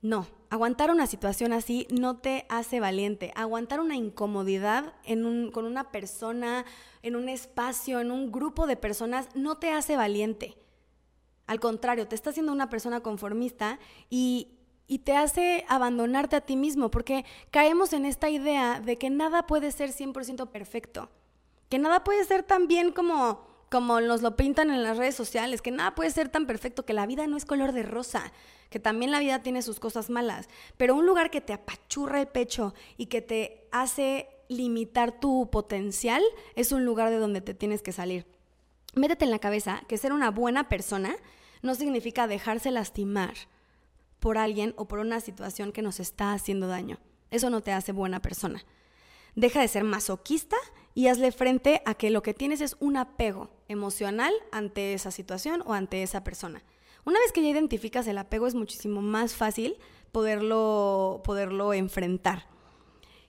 No, 0.00 0.26
aguantar 0.50 0.90
una 0.90 1.06
situación 1.06 1.52
así 1.52 1.86
no 1.90 2.18
te 2.18 2.44
hace 2.48 2.80
valiente. 2.80 3.32
Aguantar 3.36 3.80
una 3.80 3.96
incomodidad 3.96 4.92
con 5.52 5.64
una 5.64 5.90
persona, 5.92 6.66
en 7.02 7.16
un 7.16 7.28
espacio, 7.28 8.00
en 8.00 8.10
un 8.10 8.30
grupo 8.30 8.66
de 8.66 8.76
personas, 8.76 9.28
no 9.34 9.58
te 9.58 9.72
hace 9.72 9.96
valiente. 9.96 10.56
Al 11.46 11.60
contrario, 11.60 12.06
te 12.06 12.16
está 12.16 12.30
haciendo 12.30 12.52
una 12.52 12.68
persona 12.68 13.00
conformista 13.00 13.78
y, 14.10 14.48
y 14.88 14.98
te 14.98 15.16
hace 15.16 15.64
abandonarte 15.68 16.36
a 16.36 16.40
ti 16.40 16.56
mismo, 16.56 16.90
porque 16.90 17.24
caemos 17.50 17.92
en 17.92 18.04
esta 18.04 18.28
idea 18.28 18.80
de 18.80 18.96
que 18.96 19.08
nada 19.08 19.46
puede 19.46 19.70
ser 19.70 19.90
100% 19.90 20.48
perfecto, 20.50 21.10
que 21.68 21.78
nada 21.78 22.02
puede 22.02 22.24
ser 22.24 22.42
tan 22.42 22.66
bien 22.66 22.92
como 22.92 23.49
como 23.70 24.00
nos 24.00 24.20
lo 24.20 24.36
pintan 24.36 24.70
en 24.70 24.82
las 24.82 24.96
redes 24.96 25.14
sociales, 25.14 25.62
que 25.62 25.70
nada 25.70 25.94
puede 25.94 26.10
ser 26.10 26.28
tan 26.28 26.46
perfecto, 26.46 26.84
que 26.84 26.92
la 26.92 27.06
vida 27.06 27.26
no 27.26 27.36
es 27.36 27.44
color 27.44 27.72
de 27.72 27.84
rosa, 27.84 28.32
que 28.68 28.80
también 28.80 29.12
la 29.12 29.20
vida 29.20 29.42
tiene 29.42 29.62
sus 29.62 29.78
cosas 29.78 30.10
malas, 30.10 30.48
pero 30.76 30.96
un 30.96 31.06
lugar 31.06 31.30
que 31.30 31.40
te 31.40 31.52
apachurra 31.52 32.20
el 32.20 32.26
pecho 32.26 32.74
y 32.96 33.06
que 33.06 33.22
te 33.22 33.68
hace 33.70 34.28
limitar 34.48 35.20
tu 35.20 35.48
potencial 35.50 36.22
es 36.56 36.72
un 36.72 36.84
lugar 36.84 37.10
de 37.10 37.18
donde 37.18 37.40
te 37.40 37.54
tienes 37.54 37.82
que 37.82 37.92
salir. 37.92 38.26
Métete 38.94 39.24
en 39.24 39.30
la 39.30 39.38
cabeza 39.38 39.82
que 39.86 39.98
ser 39.98 40.12
una 40.12 40.32
buena 40.32 40.68
persona 40.68 41.14
no 41.62 41.76
significa 41.76 42.26
dejarse 42.26 42.72
lastimar 42.72 43.34
por 44.18 44.36
alguien 44.36 44.74
o 44.76 44.88
por 44.88 44.98
una 44.98 45.20
situación 45.20 45.70
que 45.70 45.82
nos 45.82 46.00
está 46.00 46.32
haciendo 46.32 46.66
daño. 46.66 46.98
Eso 47.30 47.50
no 47.50 47.60
te 47.60 47.70
hace 47.70 47.92
buena 47.92 48.20
persona. 48.20 48.64
Deja 49.36 49.60
de 49.60 49.68
ser 49.68 49.84
masoquista 49.84 50.56
y 50.94 51.06
hazle 51.06 51.32
frente 51.32 51.82
a 51.86 51.94
que 51.94 52.10
lo 52.10 52.22
que 52.22 52.34
tienes 52.34 52.60
es 52.60 52.76
un 52.80 52.96
apego 52.96 53.50
emocional 53.68 54.32
ante 54.52 54.94
esa 54.94 55.10
situación 55.10 55.62
o 55.66 55.72
ante 55.72 56.02
esa 56.02 56.24
persona. 56.24 56.62
Una 57.04 57.18
vez 57.20 57.32
que 57.32 57.42
ya 57.42 57.48
identificas 57.48 58.06
el 58.06 58.18
apego 58.18 58.46
es 58.46 58.54
muchísimo 58.54 59.00
más 59.00 59.34
fácil 59.34 59.76
poderlo, 60.12 61.22
poderlo 61.24 61.72
enfrentar. 61.72 62.46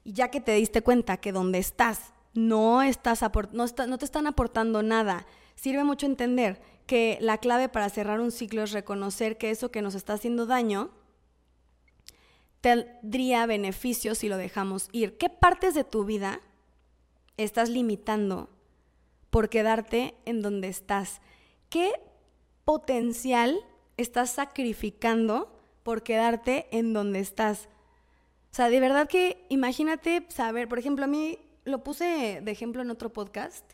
Y 0.03 0.13
ya 0.13 0.29
que 0.29 0.41
te 0.41 0.53
diste 0.53 0.81
cuenta 0.81 1.17
que 1.17 1.31
donde 1.31 1.59
estás 1.59 2.13
no, 2.33 2.81
estás 2.81 3.21
no, 3.51 3.65
no 3.87 3.97
te 3.97 4.05
están 4.05 4.27
aportando 4.27 4.83
nada, 4.83 5.25
sirve 5.55 5.83
mucho 5.83 6.05
entender 6.05 6.61
que 6.87 7.17
la 7.21 7.37
clave 7.37 7.69
para 7.69 7.89
cerrar 7.89 8.19
un 8.19 8.31
ciclo 8.31 8.63
es 8.63 8.71
reconocer 8.71 9.37
que 9.37 9.51
eso 9.51 9.71
que 9.71 9.81
nos 9.81 9.95
está 9.95 10.13
haciendo 10.13 10.45
daño 10.45 10.91
tendría 12.61 13.45
beneficios 13.45 14.19
si 14.19 14.29
lo 14.29 14.37
dejamos 14.37 14.89
ir. 14.91 15.17
¿Qué 15.17 15.29
partes 15.29 15.73
de 15.73 15.83
tu 15.83 16.05
vida 16.05 16.41
estás 17.43 17.69
limitando 17.69 18.49
por 19.29 19.49
quedarte 19.49 20.15
en 20.25 20.41
donde 20.41 20.67
estás? 20.67 21.21
¿Qué 21.69 21.93
potencial 22.65 23.59
estás 23.97 24.31
sacrificando 24.31 25.57
por 25.83 26.03
quedarte 26.03 26.67
en 26.71 26.93
donde 26.93 27.19
estás? 27.19 27.69
O 28.51 28.55
sea, 28.55 28.69
de 28.69 28.79
verdad 28.79 29.07
que 29.07 29.45
imagínate 29.49 30.25
saber, 30.29 30.67
por 30.67 30.79
ejemplo, 30.79 31.05
a 31.05 31.07
mí 31.07 31.39
lo 31.63 31.83
puse 31.83 32.41
de 32.41 32.51
ejemplo 32.51 32.81
en 32.81 32.91
otro 32.91 33.13
podcast, 33.13 33.65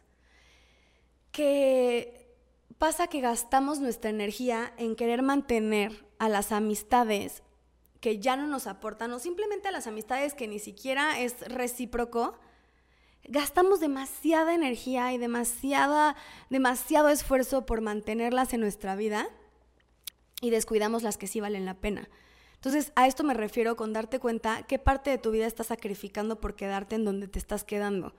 que 1.32 2.36
pasa 2.78 3.08
que 3.08 3.22
gastamos 3.22 3.80
nuestra 3.80 4.10
energía 4.10 4.74
en 4.78 4.96
querer 4.96 5.24
mantener 5.24 6.06
a 6.20 6.30
las 6.30 6.52
amistades 6.52 7.44
que 8.00 8.20
ya 8.20 8.36
no 8.36 8.48
nos 8.48 8.68
aportan 8.68 9.12
o 9.14 9.20
simplemente 9.20 9.68
a 9.68 9.72
las 9.72 9.88
amistades 9.88 10.34
que 10.34 10.48
ni 10.48 10.60
siquiera 10.60 11.20
es 11.20 11.42
recíproco, 11.42 12.38
gastamos 13.28 13.80
demasiada 13.80 14.54
energía 14.54 15.14
y 15.14 15.18
demasiada, 15.18 16.16
demasiado 16.50 17.10
esfuerzo 17.10 17.66
por 17.66 17.82
mantenerlas 17.82 18.54
en 18.54 18.62
nuestra 18.62 18.96
vida 18.96 19.28
y 20.42 20.50
descuidamos 20.50 21.04
las 21.04 21.18
que 21.18 21.28
sí 21.28 21.40
valen 21.40 21.66
la 21.66 21.76
pena. 21.76 22.10
Entonces, 22.56 22.92
a 22.96 23.08
esto 23.08 23.24
me 23.24 23.34
refiero 23.34 23.76
con 23.76 23.94
darte 23.94 24.20
cuenta 24.20 24.64
qué 24.64 24.80
parte 24.80 25.10
de 25.10 25.18
tu 25.18 25.32
vida 25.32 25.46
estás 25.46 25.68
sacrificando 25.68 26.40
por 26.40 26.56
quedarte 26.56 26.96
en 26.96 27.06
donde 27.06 27.28
te 27.28 27.38
estás 27.38 27.64
quedando. 27.64 28.16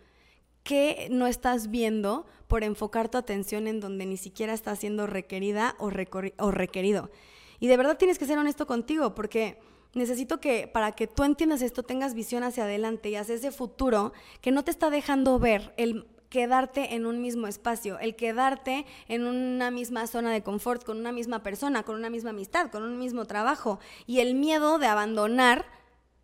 ¿Qué 0.62 1.08
no 1.10 1.26
estás 1.26 1.70
viendo 1.70 2.26
por 2.46 2.62
enfocar 2.62 3.08
tu 3.08 3.18
atención 3.18 3.66
en 3.66 3.80
donde 3.80 4.06
ni 4.06 4.16
siquiera 4.16 4.52
está 4.52 4.76
siendo 4.76 5.06
requerida 5.06 5.74
o, 5.78 5.90
o 6.38 6.50
requerido? 6.50 7.10
Y 7.58 7.66
de 7.66 7.76
verdad 7.76 7.98
tienes 7.98 8.18
que 8.18 8.26
ser 8.26 8.38
honesto 8.38 8.66
contigo, 8.66 9.14
porque 9.14 9.58
necesito 9.94 10.40
que 10.40 10.68
para 10.68 10.92
que 10.92 11.06
tú 11.06 11.24
entiendas 11.24 11.62
esto 11.62 11.82
tengas 11.82 12.14
visión 12.14 12.42
hacia 12.42 12.64
adelante 12.64 13.10
y 13.10 13.16
hacia 13.16 13.34
ese 13.34 13.50
futuro 13.50 14.12
que 14.40 14.50
no 14.50 14.64
te 14.64 14.70
está 14.70 14.90
dejando 14.90 15.38
ver 15.38 15.74
el 15.76 16.06
quedarte 16.28 16.94
en 16.94 17.06
un 17.06 17.20
mismo 17.20 17.46
espacio, 17.46 17.98
el 17.98 18.14
quedarte 18.14 18.86
en 19.08 19.26
una 19.26 19.70
misma 19.70 20.06
zona 20.06 20.32
de 20.32 20.42
confort, 20.42 20.84
con 20.84 20.98
una 20.98 21.12
misma 21.12 21.42
persona, 21.42 21.82
con 21.84 21.96
una 21.96 22.10
misma 22.10 22.30
amistad, 22.30 22.70
con 22.70 22.82
un 22.82 22.98
mismo 22.98 23.24
trabajo 23.24 23.80
y 24.06 24.20
el 24.20 24.34
miedo 24.34 24.78
de 24.78 24.86
abandonar 24.86 25.66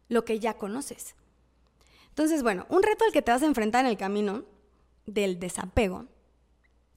lo 0.09 0.25
que 0.25 0.39
ya 0.39 0.55
conoces. 0.55 1.15
Entonces, 2.11 2.43
bueno, 2.43 2.67
un 2.69 2.83
reto 2.83 3.05
al 3.05 3.13
que 3.13 3.23
te 3.23 3.33
vas 3.33 3.43
a 3.43 3.47
enfrentar 3.47 3.85
en 3.85 3.91
el 3.91 3.97
camino 3.97 4.45
del 5.07 5.41
desapego 5.41 6.07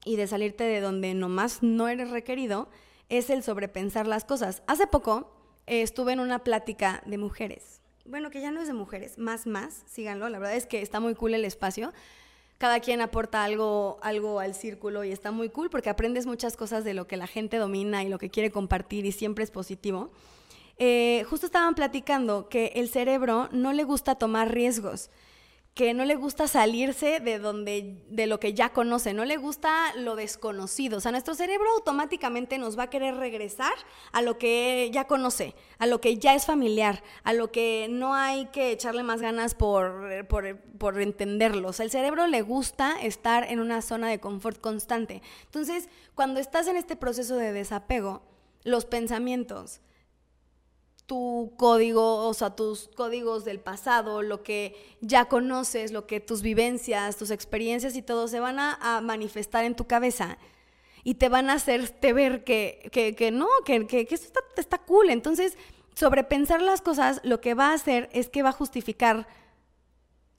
y 0.06 0.16
de 0.16 0.28
salirte 0.28 0.64
de 0.64 0.82
donde 0.82 1.14
nomás 1.14 1.64
no 1.64 1.88
eres 1.88 2.12
requerido 2.12 2.70
es 3.10 3.30
el 3.30 3.42
sobrepensar 3.42 4.06
las 4.06 4.26
cosas. 4.26 4.64
Hace 4.68 4.86
poco 4.86 5.37
eh, 5.68 5.82
estuve 5.82 6.14
en 6.14 6.20
una 6.20 6.40
plática 6.40 7.04
de 7.06 7.18
mujeres. 7.18 7.82
Bueno, 8.06 8.32
que 8.32 8.42
ya 8.42 8.52
no 8.52 8.62
es 8.62 8.68
de 8.68 8.74
mujeres, 8.74 9.18
más, 9.18 9.46
más, 9.46 9.84
síganlo. 9.86 10.30
La 10.30 10.40
verdad 10.40 10.56
es 10.56 10.66
que 10.66 10.82
está 10.82 11.00
muy 11.00 11.14
cool 11.14 11.34
el 11.34 11.46
espacio. 11.46 11.94
Cada 12.58 12.80
quien 12.80 13.02
aporta 13.02 13.44
algo, 13.44 14.00
algo 14.02 14.40
al 14.40 14.56
círculo 14.56 15.04
y 15.04 15.12
está 15.12 15.32
muy 15.32 15.50
cool 15.50 15.70
porque 15.70 15.90
aprendes 15.90 16.26
muchas 16.26 16.58
cosas 16.58 16.84
de 16.84 16.94
lo 16.94 17.06
que 17.06 17.18
la 17.18 17.28
gente 17.28 17.58
domina 17.58 18.04
y 18.04 18.10
lo 18.10 18.18
que 18.18 18.30
quiere 18.30 18.50
compartir 18.50 19.06
y 19.06 19.12
siempre 19.12 19.44
es 19.44 19.52
positivo. 19.52 20.10
Eh, 20.80 21.26
justo 21.30 21.46
estaban 21.46 21.76
platicando 21.76 22.50
que 22.50 22.72
el 22.76 22.88
cerebro 22.88 23.50
no 23.52 23.74
le 23.74 23.84
gusta 23.84 24.16
tomar 24.16 24.54
riesgos 24.54 25.10
que 25.78 25.94
no 25.94 26.06
le 26.06 26.16
gusta 26.16 26.48
salirse 26.48 27.20
de 27.20 27.38
donde 27.38 28.02
de 28.10 28.26
lo 28.26 28.40
que 28.40 28.56
ya 28.56 28.70
conoce, 28.70 29.14
no 29.14 29.26
le 29.26 29.38
gusta 29.38 29.94
lo 29.96 30.16
desconocido. 30.16 30.98
O 30.98 31.02
sea, 31.02 31.12
nuestro 31.12 31.36
cerebro 31.36 31.70
automáticamente 31.76 32.58
nos 32.58 32.80
va 32.80 32.84
a 32.84 32.90
querer 32.90 33.16
regresar 33.16 33.74
a 34.12 34.24
lo 34.24 34.40
que 34.40 34.90
ya 34.92 35.06
conoce, 35.06 35.54
a 35.78 35.86
lo 35.86 36.02
que 36.02 36.18
ya 36.18 36.34
es 36.34 36.48
familiar, 36.48 37.04
a 37.24 37.34
lo 37.34 37.52
que 37.52 37.86
no 37.92 38.16
hay 38.16 38.48
que 38.48 38.72
echarle 38.72 39.04
más 39.04 39.22
ganas 39.22 39.54
por, 39.54 40.26
por, 40.28 40.58
por 40.80 41.00
entenderlo. 41.00 41.70
O 41.70 41.74
sea, 41.74 41.84
el 41.84 41.92
cerebro 41.92 42.26
le 42.26 42.42
gusta 42.42 43.00
estar 43.00 43.44
en 43.44 43.60
una 43.60 43.84
zona 43.84 44.10
de 44.10 44.20
confort 44.20 44.60
constante. 44.60 45.22
Entonces, 45.46 45.90
cuando 46.16 46.40
estás 46.40 46.68
en 46.68 46.76
este 46.76 46.96
proceso 46.96 47.36
de 47.36 47.54
desapego, 47.54 48.24
los 48.64 48.86
pensamientos, 48.86 49.82
tu 51.08 51.54
código, 51.56 52.28
o 52.28 52.34
sea, 52.34 52.56
tus 52.56 52.90
códigos 52.90 53.46
del 53.46 53.62
pasado, 53.62 54.22
lo 54.22 54.44
que 54.44 54.76
ya 55.00 55.26
conoces, 55.26 55.94
lo 55.94 56.06
que 56.06 56.20
tus 56.20 56.42
vivencias, 56.42 57.16
tus 57.16 57.32
experiencias 57.32 57.96
y 57.96 58.02
todo 58.02 58.28
se 58.28 58.42
van 58.42 58.60
a, 58.60 59.02
manifestar 59.02 59.64
en 59.64 59.76
tu 59.76 59.88
cabeza 59.88 60.38
y 61.06 61.16
te 61.16 61.30
van 61.30 61.50
a 61.50 61.54
hacerte 61.54 62.12
ver 62.12 62.44
que, 62.44 62.90
que, 62.92 63.32
no, 63.32 63.48
que, 63.66 63.88
que, 63.88 64.02
esto 64.02 64.28
está, 64.28 64.42
está 64.58 64.78
cool. 64.80 65.10
Entonces, 65.10 65.58
sobrepensar 65.96 66.62
las 66.62 66.82
cosas 66.82 67.22
lo 67.24 67.40
que 67.40 67.54
va 67.54 67.70
a 67.70 67.74
hacer 67.74 68.10
es 68.12 68.28
que 68.28 68.44
va 68.44 68.50
a 68.50 68.54
justificar 68.54 69.28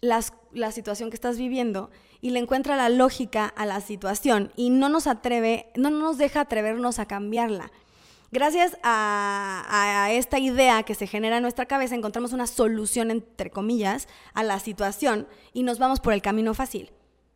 las, 0.02 0.34
la 0.52 0.70
situación 0.70 1.08
que 1.08 1.16
estás 1.16 1.38
viviendo 1.38 1.90
y 2.20 2.30
le 2.30 2.40
encuentra 2.40 2.76
la 2.76 2.90
lógica 2.90 3.46
a 3.46 3.64
la 3.64 3.80
situación 3.80 4.52
y 4.54 4.68
no 4.68 4.90
nos 4.90 5.06
atreve, 5.06 5.72
no 5.76 5.88
nos 5.88 6.18
deja 6.18 6.42
atrevernos 6.42 6.98
a 6.98 7.06
cambiarla. 7.06 7.72
Gracias 8.30 8.76
a, 8.82 10.08
esta 10.11 10.38
idea 10.38 10.82
que 10.82 10.94
se 10.94 11.06
genera 11.06 11.38
en 11.38 11.42
nuestra 11.42 11.64
cabeza, 11.64 11.94
encontramos 11.94 12.35
una 12.35 12.47
solución, 12.47 13.11
entre 13.11 13.50
comillas, 13.50 14.06
a 14.35 14.42
la 14.42 14.58
situación 14.58 15.26
y 15.54 15.62
nos 15.62 15.78
vamos 15.78 16.00
por 16.00 16.12
el 16.12 16.20
camino 16.20 16.52
fácil. 16.52 16.92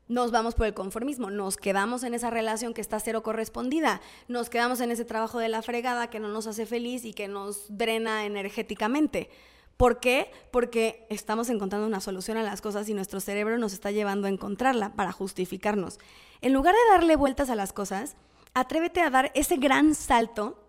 Nos 0.09 0.31
vamos 0.31 0.55
por 0.55 0.67
el 0.67 0.75
conformismo, 0.75 1.31
nos 1.31 1.57
quedamos 1.57 2.03
en 2.03 2.13
esa 2.13 2.29
relación 2.29 2.75
que 2.75 2.83
está 2.83 3.01
cero 3.01 3.23
correspondida, 3.23 4.03
nos 4.29 4.51
quedamos 4.51 4.81
en 4.81 4.91
ese 4.91 5.07
trabajo 5.07 5.39
de 5.39 5.49
la 5.49 5.63
fregada 5.63 6.11
que 6.11 6.21
no 6.21 6.29
nos 6.29 6.47
hace 6.47 6.67
feliz 6.67 7.07
y 7.07 7.15
que 7.15 7.29
nos 7.29 7.65
drena 7.75 8.27
energéticamente. 8.27 9.31
¿Por 9.79 10.01
qué? 10.01 10.31
Porque 10.51 11.07
estamos 11.09 11.49
encontrando 11.49 11.87
una 11.87 12.01
solución 12.01 12.37
a 12.37 12.43
las 12.43 12.61
cosas 12.61 12.87
y 12.91 12.95
nuestro 12.95 13.21
cerebro 13.21 13.57
nos 13.57 13.73
está 13.73 13.91
llevando 13.91 14.27
a 14.27 14.31
encontrarla 14.31 14.93
para 14.93 15.13
justificarnos. 15.13 15.99
En 16.43 16.53
lugar 16.53 16.75
de 16.75 16.93
darle 16.93 17.17
vueltas 17.17 17.49
a 17.49 17.55
las 17.55 17.73
cosas, 17.73 18.17
atrévete 18.53 19.01
a 19.01 19.09
dar 19.09 19.33
ese 19.35 19.57
gran 19.57 19.95
salto 19.95 20.62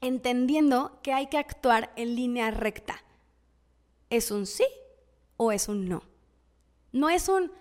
entendiendo 0.00 0.98
que 1.02 1.12
hay 1.12 1.26
que 1.26 1.38
actuar 1.38 1.92
en 1.96 2.14
línea 2.14 2.50
recta. 2.50 3.02
¿Es 4.10 4.30
un 4.30 4.46
sí 4.46 4.66
o 5.36 5.52
es 5.52 5.68
un 5.68 5.88
no? 5.88 6.02
No 6.92 7.10
es 7.10 7.28
un, 7.28 7.52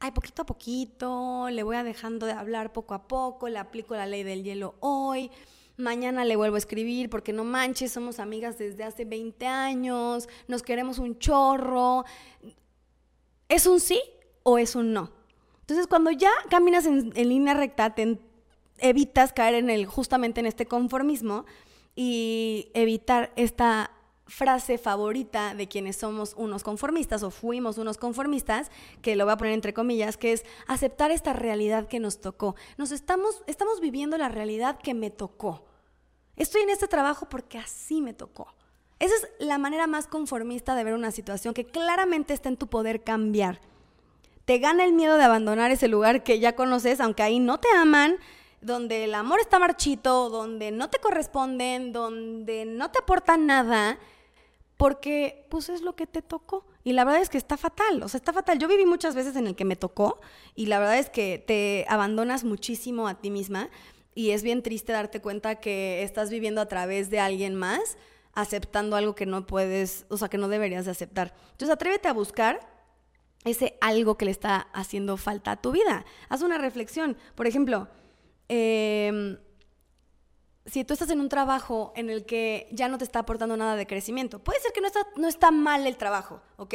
ay, 0.00 0.12
poquito 0.12 0.42
a 0.42 0.46
poquito, 0.46 1.48
le 1.50 1.62
voy 1.62 1.76
dejando 1.82 2.26
de 2.26 2.32
hablar 2.32 2.72
poco 2.72 2.94
a 2.94 3.06
poco, 3.06 3.48
le 3.48 3.58
aplico 3.58 3.94
la 3.94 4.06
ley 4.06 4.22
del 4.22 4.42
hielo 4.42 4.74
hoy, 4.80 5.30
mañana 5.76 6.24
le 6.24 6.36
vuelvo 6.36 6.54
a 6.54 6.58
escribir 6.58 7.10
porque 7.10 7.32
no 7.32 7.44
manches, 7.44 7.92
somos 7.92 8.18
amigas 8.18 8.58
desde 8.58 8.84
hace 8.84 9.04
20 9.04 9.46
años, 9.46 10.28
nos 10.48 10.62
queremos 10.62 10.98
un 10.98 11.18
chorro. 11.18 12.04
¿Es 13.48 13.66
un 13.66 13.80
sí 13.80 14.00
o 14.42 14.58
es 14.58 14.74
un 14.74 14.92
no? 14.92 15.10
Entonces, 15.60 15.86
cuando 15.86 16.10
ya 16.10 16.30
caminas 16.50 16.86
en, 16.86 17.12
en 17.14 17.28
línea 17.28 17.54
recta, 17.54 17.94
te 17.94 18.18
evitas 18.78 19.32
caer 19.32 19.54
en 19.54 19.70
el, 19.70 19.86
justamente 19.86 20.40
en 20.40 20.46
este 20.46 20.66
conformismo 20.66 21.44
y 21.94 22.70
evitar 22.74 23.32
esta 23.36 23.90
frase 24.26 24.78
favorita 24.78 25.54
de 25.54 25.68
quienes 25.68 25.96
somos 25.96 26.34
unos 26.36 26.62
conformistas 26.62 27.22
o 27.22 27.30
fuimos 27.30 27.78
unos 27.78 27.98
conformistas, 27.98 28.70
que 29.02 29.16
lo 29.16 29.24
voy 29.24 29.34
a 29.34 29.36
poner 29.36 29.52
entre 29.54 29.74
comillas, 29.74 30.16
que 30.16 30.32
es 30.32 30.44
aceptar 30.66 31.10
esta 31.10 31.32
realidad 31.32 31.88
que 31.88 32.00
nos 32.00 32.20
tocó. 32.20 32.56
Nos 32.78 32.90
estamos, 32.90 33.42
estamos 33.46 33.80
viviendo 33.80 34.16
la 34.18 34.28
realidad 34.28 34.78
que 34.78 34.94
me 34.94 35.10
tocó. 35.10 35.66
Estoy 36.36 36.62
en 36.62 36.70
este 36.70 36.88
trabajo 36.88 37.28
porque 37.28 37.58
así 37.58 38.00
me 38.00 38.14
tocó. 38.14 38.48
Esa 38.98 39.14
es 39.14 39.28
la 39.38 39.58
manera 39.58 39.86
más 39.86 40.06
conformista 40.06 40.74
de 40.74 40.84
ver 40.84 40.94
una 40.94 41.10
situación 41.10 41.52
que 41.54 41.66
claramente 41.66 42.32
está 42.32 42.48
en 42.48 42.56
tu 42.56 42.68
poder 42.68 43.04
cambiar. 43.04 43.60
Te 44.44 44.58
gana 44.58 44.84
el 44.84 44.92
miedo 44.92 45.16
de 45.16 45.24
abandonar 45.24 45.70
ese 45.70 45.88
lugar 45.88 46.22
que 46.22 46.38
ya 46.38 46.54
conoces, 46.54 47.00
aunque 47.00 47.22
ahí 47.22 47.38
no 47.38 47.60
te 47.60 47.68
aman, 47.76 48.16
donde 48.64 49.04
el 49.04 49.14
amor 49.14 49.40
está 49.40 49.58
marchito, 49.58 50.30
donde 50.30 50.70
no 50.70 50.88
te 50.88 50.98
corresponden, 50.98 51.92
donde 51.92 52.64
no 52.64 52.90
te 52.90 52.98
aportan 52.98 53.46
nada 53.46 53.98
porque 54.76 55.46
pues 55.50 55.68
es 55.68 55.82
lo 55.82 55.94
que 55.94 56.06
te 56.06 56.22
tocó. 56.22 56.66
Y 56.82 56.92
la 56.92 57.04
verdad 57.04 57.22
es 57.22 57.28
que 57.28 57.38
está 57.38 57.56
fatal, 57.56 58.02
o 58.02 58.08
sea, 58.08 58.18
está 58.18 58.32
fatal. 58.32 58.58
Yo 58.58 58.68
viví 58.68 58.86
muchas 58.86 59.14
veces 59.14 59.36
en 59.36 59.46
el 59.46 59.54
que 59.54 59.64
me 59.64 59.76
tocó 59.76 60.20
y 60.54 60.66
la 60.66 60.78
verdad 60.78 60.98
es 60.98 61.10
que 61.10 61.42
te 61.46 61.86
abandonas 61.88 62.44
muchísimo 62.44 63.06
a 63.08 63.20
ti 63.20 63.30
misma 63.30 63.70
y 64.14 64.30
es 64.30 64.42
bien 64.42 64.62
triste 64.62 64.92
darte 64.92 65.20
cuenta 65.20 65.56
que 65.56 66.02
estás 66.02 66.30
viviendo 66.30 66.60
a 66.60 66.66
través 66.66 67.10
de 67.10 67.20
alguien 67.20 67.54
más, 67.54 67.96
aceptando 68.32 68.96
algo 68.96 69.14
que 69.14 69.26
no 69.26 69.46
puedes, 69.46 70.06
o 70.08 70.16
sea, 70.16 70.28
que 70.28 70.38
no 70.38 70.48
deberías 70.48 70.84
de 70.84 70.90
aceptar. 70.90 71.34
Entonces, 71.52 71.70
atrévete 71.70 72.08
a 72.08 72.12
buscar 72.12 72.60
ese 73.44 73.76
algo 73.80 74.16
que 74.16 74.24
le 74.24 74.30
está 74.30 74.68
haciendo 74.72 75.16
falta 75.16 75.52
a 75.52 75.60
tu 75.60 75.72
vida. 75.72 76.04
Haz 76.28 76.42
una 76.42 76.58
reflexión. 76.58 77.16
Por 77.34 77.46
ejemplo, 77.46 77.88
eh, 78.48 79.38
si 80.66 80.84
tú 80.84 80.94
estás 80.94 81.10
en 81.10 81.20
un 81.20 81.28
trabajo 81.28 81.92
en 81.96 82.10
el 82.10 82.24
que 82.24 82.68
ya 82.72 82.88
no 82.88 82.98
te 82.98 83.04
está 83.04 83.20
aportando 83.20 83.56
nada 83.56 83.76
de 83.76 83.86
crecimiento, 83.86 84.38
puede 84.42 84.60
ser 84.60 84.72
que 84.72 84.80
no 84.80 84.86
está, 84.86 85.06
no 85.16 85.28
está 85.28 85.50
mal 85.50 85.86
el 85.86 85.96
trabajo, 85.96 86.40
¿ok? 86.56 86.74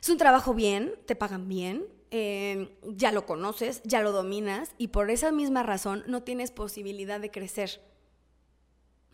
Es 0.00 0.08
un 0.08 0.18
trabajo 0.18 0.54
bien, 0.54 0.94
te 1.06 1.16
pagan 1.16 1.48
bien, 1.48 1.86
eh, 2.10 2.78
ya 2.84 3.10
lo 3.10 3.26
conoces, 3.26 3.82
ya 3.84 4.00
lo 4.00 4.12
dominas 4.12 4.70
y 4.78 4.88
por 4.88 5.10
esa 5.10 5.32
misma 5.32 5.62
razón 5.62 6.04
no 6.06 6.22
tienes 6.22 6.50
posibilidad 6.50 7.20
de 7.20 7.30
crecer. 7.30 7.80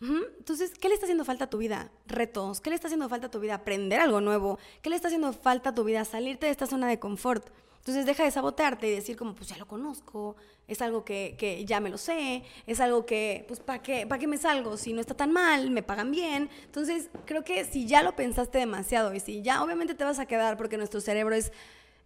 Entonces, 0.01 0.71
¿qué 0.79 0.87
le 0.87 0.95
está 0.95 1.05
haciendo 1.05 1.25
falta 1.25 1.45
a 1.45 1.49
tu 1.49 1.59
vida? 1.59 1.91
Retos. 2.07 2.59
¿Qué 2.59 2.71
le 2.71 2.75
está 2.75 2.87
haciendo 2.87 3.07
falta 3.07 3.27
a 3.27 3.31
tu 3.31 3.39
vida? 3.39 3.53
Aprender 3.53 3.99
algo 3.99 4.19
nuevo. 4.19 4.57
¿Qué 4.81 4.89
le 4.89 4.95
está 4.95 5.09
haciendo 5.09 5.31
falta 5.31 5.69
a 5.69 5.75
tu 5.75 5.83
vida? 5.83 6.03
Salirte 6.05 6.47
de 6.47 6.51
esta 6.51 6.65
zona 6.65 6.87
de 6.87 6.97
confort. 6.97 7.51
Entonces 7.81 8.05
deja 8.05 8.23
de 8.23 8.29
sabotearte 8.29 8.87
y 8.87 8.91
decir 8.91 9.17
como, 9.17 9.33
pues 9.33 9.49
ya 9.49 9.57
lo 9.57 9.67
conozco, 9.67 10.35
es 10.67 10.83
algo 10.83 11.03
que, 11.03 11.65
ya 11.67 11.79
me 11.79 11.89
lo 11.89 11.97
sé, 11.97 12.43
es 12.67 12.79
algo 12.79 13.07
que, 13.07 13.43
pues, 13.47 13.59
¿para 13.59 13.81
qué, 13.81 14.05
¿para 14.05 14.19
qué 14.19 14.27
me 14.27 14.37
salgo? 14.37 14.77
Si 14.77 14.93
no 14.93 15.01
está 15.01 15.15
tan 15.15 15.31
mal, 15.31 15.71
me 15.71 15.81
pagan 15.81 16.11
bien. 16.11 16.51
Entonces 16.65 17.09
creo 17.25 17.43
que 17.43 17.65
si 17.65 17.87
ya 17.87 18.03
lo 18.03 18.15
pensaste 18.15 18.59
demasiado 18.59 19.15
y 19.15 19.19
si 19.19 19.41
ya 19.41 19.63
obviamente 19.63 19.95
te 19.95 20.03
vas 20.03 20.19
a 20.19 20.27
quedar 20.27 20.57
porque 20.57 20.77
nuestro 20.77 21.01
cerebro 21.01 21.33
es 21.33 21.51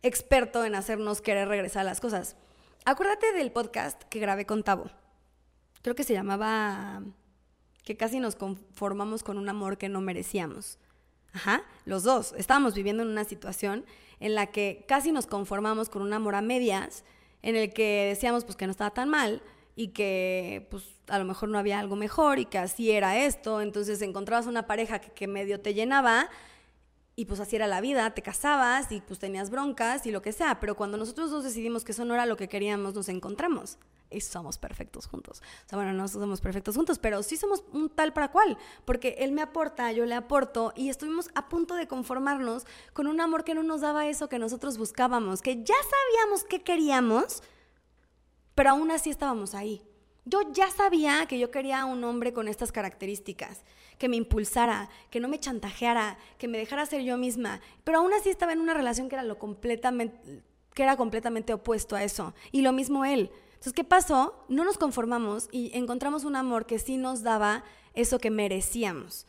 experto 0.02 0.64
en 0.64 0.76
hacernos 0.76 1.20
querer 1.20 1.50
regresar 1.50 1.82
a 1.82 1.90
las 1.90 2.00
cosas. 2.00 2.38
Acuérdate 2.86 3.34
del 3.34 3.52
podcast 3.52 4.02
que 4.04 4.20
grabé 4.20 4.46
con 4.46 4.64
Tavo. 4.64 4.90
Creo 5.82 5.94
que 5.94 6.06
se 6.06 6.14
llamaba 6.14 7.04
que 7.84 7.98
casi 7.98 8.22
nos 8.22 8.38
conformamos 8.38 9.24
con 9.24 9.38
un 9.38 9.50
amor 9.50 9.78
que 9.78 9.90
no 9.90 10.00
merecíamos. 10.00 10.80
Ajá, 11.34 11.64
los 11.84 12.04
dos. 12.04 12.34
Estábamos 12.38 12.76
viviendo 12.76 13.04
en 13.04 13.10
una 13.10 13.26
situación 13.26 13.84
en 14.26 14.34
la 14.34 14.48
que 14.48 14.84
casi 14.88 15.12
nos 15.12 15.28
conformamos 15.28 15.88
con 15.88 16.02
un 16.02 16.12
amor 16.12 16.34
a 16.34 16.42
medias, 16.42 17.04
en 17.44 17.56
el 17.56 17.72
que 17.72 18.08
decíamos 18.10 18.44
pues 18.44 18.56
que 18.56 18.66
no 18.66 18.72
estaba 18.72 18.90
tan 18.90 19.08
mal 19.08 19.44
y 19.76 19.90
que 19.90 20.66
pues 20.72 20.84
a 21.10 21.20
lo 21.20 21.26
mejor 21.26 21.50
no 21.50 21.60
había 21.60 21.80
algo 21.80 21.96
mejor 21.96 22.40
y 22.40 22.46
que 22.46 22.58
así 22.58 22.90
era 22.90 23.20
esto, 23.20 23.62
entonces 23.62 24.02
encontrabas 24.02 24.48
una 24.48 24.66
pareja 24.66 24.98
que, 24.98 25.12
que 25.12 25.28
medio 25.28 25.62
te 25.62 25.76
llenaba 25.76 26.28
y 27.16 27.26
pues 27.26 27.40
así 27.40 27.56
era 27.56 27.68
la 27.68 27.80
vida, 27.80 28.14
te 28.14 28.22
casabas 28.22 28.92
y 28.92 29.00
pues 29.00 29.20
tenías 29.20 29.50
broncas 29.50 30.06
y 30.06 30.12
lo 30.12 30.22
que 30.22 30.34
sea, 30.34 30.60
pero 30.60 30.76
cuando 30.76 30.98
nosotros 30.98 31.32
dos 31.32 31.44
decidimos 31.44 31.86
que 31.86 31.94
eso 31.94 32.04
no 32.04 32.14
era 32.14 32.26
lo 32.26 32.36
que 32.36 32.50
queríamos, 32.50 32.94
nos 32.94 33.08
encontramos 33.08 33.78
y 34.10 34.20
somos 34.22 34.58
perfectos 34.58 35.08
juntos. 35.08 35.42
O 35.66 35.70
sea, 35.70 35.78
bueno, 35.78 35.94
no 35.94 36.08
somos 36.08 36.42
perfectos 36.42 36.76
juntos, 36.76 37.00
pero 37.00 37.24
sí 37.24 37.38
somos 37.38 37.64
un 37.72 37.90
tal 37.90 38.12
para 38.12 38.32
cual, 38.32 38.58
porque 38.84 39.16
él 39.20 39.32
me 39.32 39.42
aporta, 39.42 39.92
yo 39.94 40.06
le 40.06 40.16
aporto 40.16 40.74
y 40.76 40.90
estuvimos 40.90 41.30
a 41.36 41.48
punto 41.48 41.76
de 41.76 41.88
conformarnos 41.88 42.66
con 42.92 43.08
un 43.08 43.22
amor 43.22 43.46
que 43.46 43.56
no 43.56 43.64
nos 43.64 43.82
daba 43.82 44.08
eso 44.08 44.28
que 44.28 44.40
nosotros 44.40 44.78
buscábamos, 44.78 45.42
que 45.42 45.64
ya 45.64 45.76
sabíamos 45.76 46.44
que 46.44 46.64
queríamos, 46.64 47.44
pero 48.56 48.72
aún 48.72 48.92
así 48.92 49.10
estábamos 49.10 49.56
ahí. 49.56 49.82
Yo 50.26 50.42
ya 50.52 50.70
sabía 50.72 51.28
que 51.28 51.40
yo 51.40 51.52
quería 51.52 51.86
un 51.86 52.04
hombre 52.04 52.34
con 52.34 52.48
estas 52.48 52.72
características, 52.72 53.64
que 53.98 54.10
me 54.10 54.18
impulsara, 54.18 54.90
que 55.10 55.20
no 55.20 55.28
me 55.28 55.40
chantajeara, 55.40 56.18
que 56.38 56.48
me 56.48 56.58
dejara 56.58 56.86
ser 56.86 57.02
yo 57.02 57.18
misma, 57.18 57.62
pero 57.84 58.00
aún 58.00 58.14
así 58.14 58.30
estaba 58.30 58.54
en 58.54 58.62
una 58.62 58.74
relación 58.74 59.10
que 59.10 59.16
era 59.16 59.24
lo 59.24 59.40
completamente 59.40 60.44
que 60.76 60.84
era 60.84 60.98
completamente 60.98 61.54
opuesto 61.54 61.96
a 61.96 62.04
eso. 62.04 62.36
Y 62.52 62.62
lo 62.62 62.74
mismo 62.74 63.06
él. 63.06 63.32
Entonces, 63.54 63.74
¿qué 63.74 63.84
pasó? 63.84 64.46
No 64.50 64.64
nos 64.64 64.78
conformamos 64.78 65.48
y 65.52 65.72
encontramos 65.74 66.26
un 66.26 66.36
amor 66.36 66.68
que 66.68 66.78
sí 66.78 66.98
nos 66.98 67.24
daba 67.24 67.64
eso 67.96 68.20
que 68.20 68.30
merecíamos. 68.30 69.26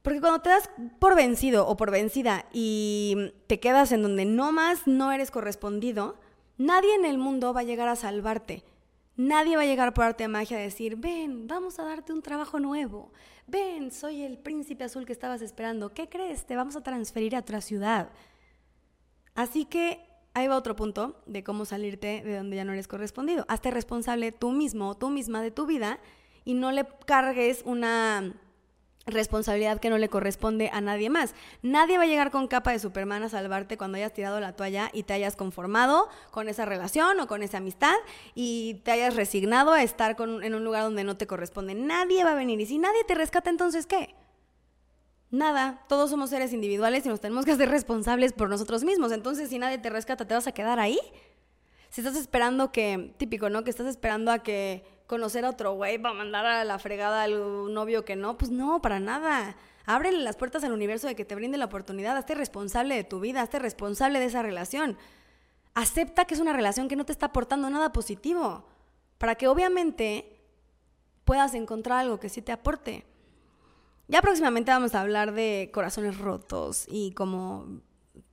Porque 0.00 0.20
cuando 0.20 0.40
te 0.40 0.50
das 0.50 0.70
por 0.98 1.16
vencido 1.16 1.66
o 1.66 1.76
por 1.76 1.90
vencida 1.90 2.46
y 2.52 3.32
te 3.46 3.58
quedas 3.58 3.90
en 3.90 4.02
donde 4.02 4.24
no 4.24 4.52
más 4.52 4.86
no 4.86 5.12
eres 5.12 5.30
correspondido, 5.30 6.16
nadie 6.56 6.94
en 6.94 7.04
el 7.04 7.18
mundo 7.18 7.52
va 7.52 7.60
a 7.60 7.64
llegar 7.64 7.88
a 7.88 7.96
salvarte. 7.96 8.64
Nadie 9.16 9.56
va 9.56 9.62
a 9.62 9.66
llegar 9.66 9.94
por 9.94 10.04
arte 10.04 10.24
de 10.24 10.28
magia 10.28 10.56
a 10.56 10.60
decir, 10.60 10.96
ven, 10.96 11.46
vamos 11.46 11.78
a 11.78 11.84
darte 11.84 12.12
un 12.12 12.20
trabajo 12.20 12.58
nuevo. 12.58 13.12
Ven, 13.46 13.92
soy 13.92 14.22
el 14.22 14.38
príncipe 14.38 14.84
azul 14.84 15.06
que 15.06 15.12
estabas 15.12 15.40
esperando. 15.40 15.94
¿Qué 15.94 16.08
crees? 16.08 16.46
Te 16.46 16.56
vamos 16.56 16.74
a 16.74 16.82
transferir 16.82 17.36
a 17.36 17.40
otra 17.40 17.60
ciudad. 17.60 18.10
Así 19.34 19.66
que 19.66 20.00
ahí 20.34 20.48
va 20.48 20.56
otro 20.56 20.74
punto 20.74 21.22
de 21.26 21.44
cómo 21.44 21.64
salirte 21.64 22.22
de 22.24 22.36
donde 22.36 22.56
ya 22.56 22.64
no 22.64 22.72
eres 22.72 22.88
correspondido. 22.88 23.44
Hazte 23.48 23.70
responsable 23.70 24.32
tú 24.32 24.50
mismo 24.50 24.96
tú 24.96 25.10
misma 25.10 25.42
de 25.42 25.52
tu 25.52 25.66
vida 25.66 26.00
y 26.44 26.54
no 26.54 26.72
le 26.72 26.86
cargues 27.06 27.62
una 27.64 28.34
responsabilidad 29.06 29.80
que 29.80 29.90
no 29.90 29.98
le 29.98 30.08
corresponde 30.08 30.70
a 30.72 30.80
nadie 30.80 31.10
más. 31.10 31.34
Nadie 31.62 31.98
va 31.98 32.04
a 32.04 32.06
llegar 32.06 32.30
con 32.30 32.48
capa 32.48 32.72
de 32.72 32.78
Superman 32.78 33.22
a 33.22 33.28
salvarte 33.28 33.76
cuando 33.76 33.96
hayas 33.96 34.12
tirado 34.12 34.40
la 34.40 34.54
toalla 34.54 34.90
y 34.92 35.02
te 35.02 35.12
hayas 35.12 35.36
conformado 35.36 36.08
con 36.30 36.48
esa 36.48 36.64
relación 36.64 37.20
o 37.20 37.26
con 37.26 37.42
esa 37.42 37.58
amistad 37.58 37.96
y 38.34 38.80
te 38.84 38.92
hayas 38.92 39.16
resignado 39.16 39.72
a 39.72 39.82
estar 39.82 40.16
en 40.18 40.54
un 40.54 40.64
lugar 40.64 40.82
donde 40.84 41.04
no 41.04 41.16
te 41.16 41.26
corresponde. 41.26 41.74
Nadie 41.74 42.24
va 42.24 42.32
a 42.32 42.34
venir 42.34 42.60
y 42.60 42.66
si 42.66 42.78
nadie 42.78 43.04
te 43.04 43.14
rescata, 43.14 43.50
entonces 43.50 43.86
¿qué? 43.86 44.14
nada, 45.34 45.84
todos 45.88 46.10
somos 46.10 46.30
seres 46.30 46.52
individuales 46.52 47.04
y 47.04 47.08
nos 47.08 47.20
tenemos 47.20 47.44
que 47.44 47.52
hacer 47.52 47.68
responsables 47.68 48.32
por 48.32 48.48
nosotros 48.48 48.84
mismos. 48.84 49.12
Entonces, 49.12 49.50
si 49.50 49.58
nadie 49.58 49.78
te 49.78 49.90
rescata, 49.90 50.26
¿te 50.26 50.34
vas 50.34 50.46
a 50.46 50.52
quedar 50.52 50.78
ahí? 50.78 50.98
Si 51.90 52.00
estás 52.00 52.16
esperando 52.16 52.72
que, 52.72 53.14
típico, 53.18 53.50
¿no? 53.50 53.64
Que 53.64 53.70
estás 53.70 53.86
esperando 53.86 54.32
a 54.32 54.40
que 54.40 54.84
conocer 55.06 55.44
a 55.44 55.50
otro 55.50 55.72
güey 55.74 55.98
para 55.98 56.14
mandar 56.14 56.46
a 56.46 56.64
la 56.64 56.78
fregada 56.78 57.24
al 57.24 57.72
novio 57.72 58.04
que 58.04 58.16
no, 58.16 58.36
pues 58.36 58.50
no, 58.50 58.80
para 58.80 59.00
nada. 59.00 59.56
Ábrele 59.86 60.18
las 60.18 60.36
puertas 60.36 60.64
al 60.64 60.72
universo 60.72 61.06
de 61.06 61.14
que 61.14 61.24
te 61.24 61.34
brinde 61.34 61.58
la 61.58 61.66
oportunidad, 61.66 62.16
hazte 62.16 62.34
responsable 62.34 62.94
de 62.94 63.04
tu 63.04 63.20
vida, 63.20 63.42
hazte 63.42 63.58
responsable 63.58 64.18
de 64.18 64.26
esa 64.26 64.42
relación. 64.42 64.96
Acepta 65.74 66.24
que 66.24 66.34
es 66.34 66.40
una 66.40 66.52
relación 66.52 66.88
que 66.88 66.96
no 66.96 67.04
te 67.04 67.12
está 67.12 67.26
aportando 67.26 67.68
nada 67.68 67.92
positivo, 67.92 68.64
para 69.18 69.34
que 69.34 69.48
obviamente 69.48 70.40
puedas 71.24 71.54
encontrar 71.54 71.98
algo 71.98 72.20
que 72.20 72.28
sí 72.28 72.40
te 72.42 72.52
aporte. 72.52 73.04
Ya 74.08 74.22
próximamente 74.22 74.70
vamos 74.70 74.94
a 74.94 75.00
hablar 75.00 75.32
de 75.32 75.70
corazones 75.72 76.18
rotos 76.18 76.86
y 76.88 77.12
cómo 77.12 77.80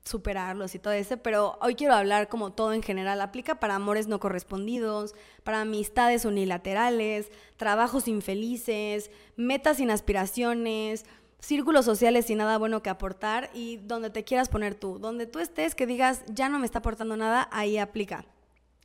superarlos 0.03 0.75
y 0.75 0.79
todo 0.79 0.93
eso, 0.93 1.17
pero 1.17 1.57
hoy 1.61 1.75
quiero 1.75 1.93
hablar 1.93 2.27
como 2.27 2.51
todo 2.53 2.73
en 2.73 2.83
general. 2.83 3.21
Aplica 3.21 3.59
para 3.59 3.75
amores 3.75 4.07
no 4.07 4.19
correspondidos, 4.19 5.15
para 5.43 5.61
amistades 5.61 6.25
unilaterales, 6.25 7.31
trabajos 7.57 8.07
infelices, 8.07 9.11
metas 9.35 9.77
sin 9.77 9.91
aspiraciones, 9.91 11.05
círculos 11.39 11.85
sociales 11.85 12.27
sin 12.27 12.37
nada 12.37 12.57
bueno 12.57 12.81
que 12.81 12.89
aportar 12.89 13.49
y 13.53 13.77
donde 13.77 14.09
te 14.09 14.23
quieras 14.23 14.49
poner 14.49 14.75
tú. 14.75 14.99
Donde 14.99 15.27
tú 15.27 15.39
estés, 15.39 15.75
que 15.75 15.87
digas, 15.87 16.23
ya 16.27 16.49
no 16.49 16.59
me 16.59 16.65
está 16.65 16.79
aportando 16.79 17.17
nada, 17.17 17.47
ahí 17.51 17.77
aplica. 17.77 18.25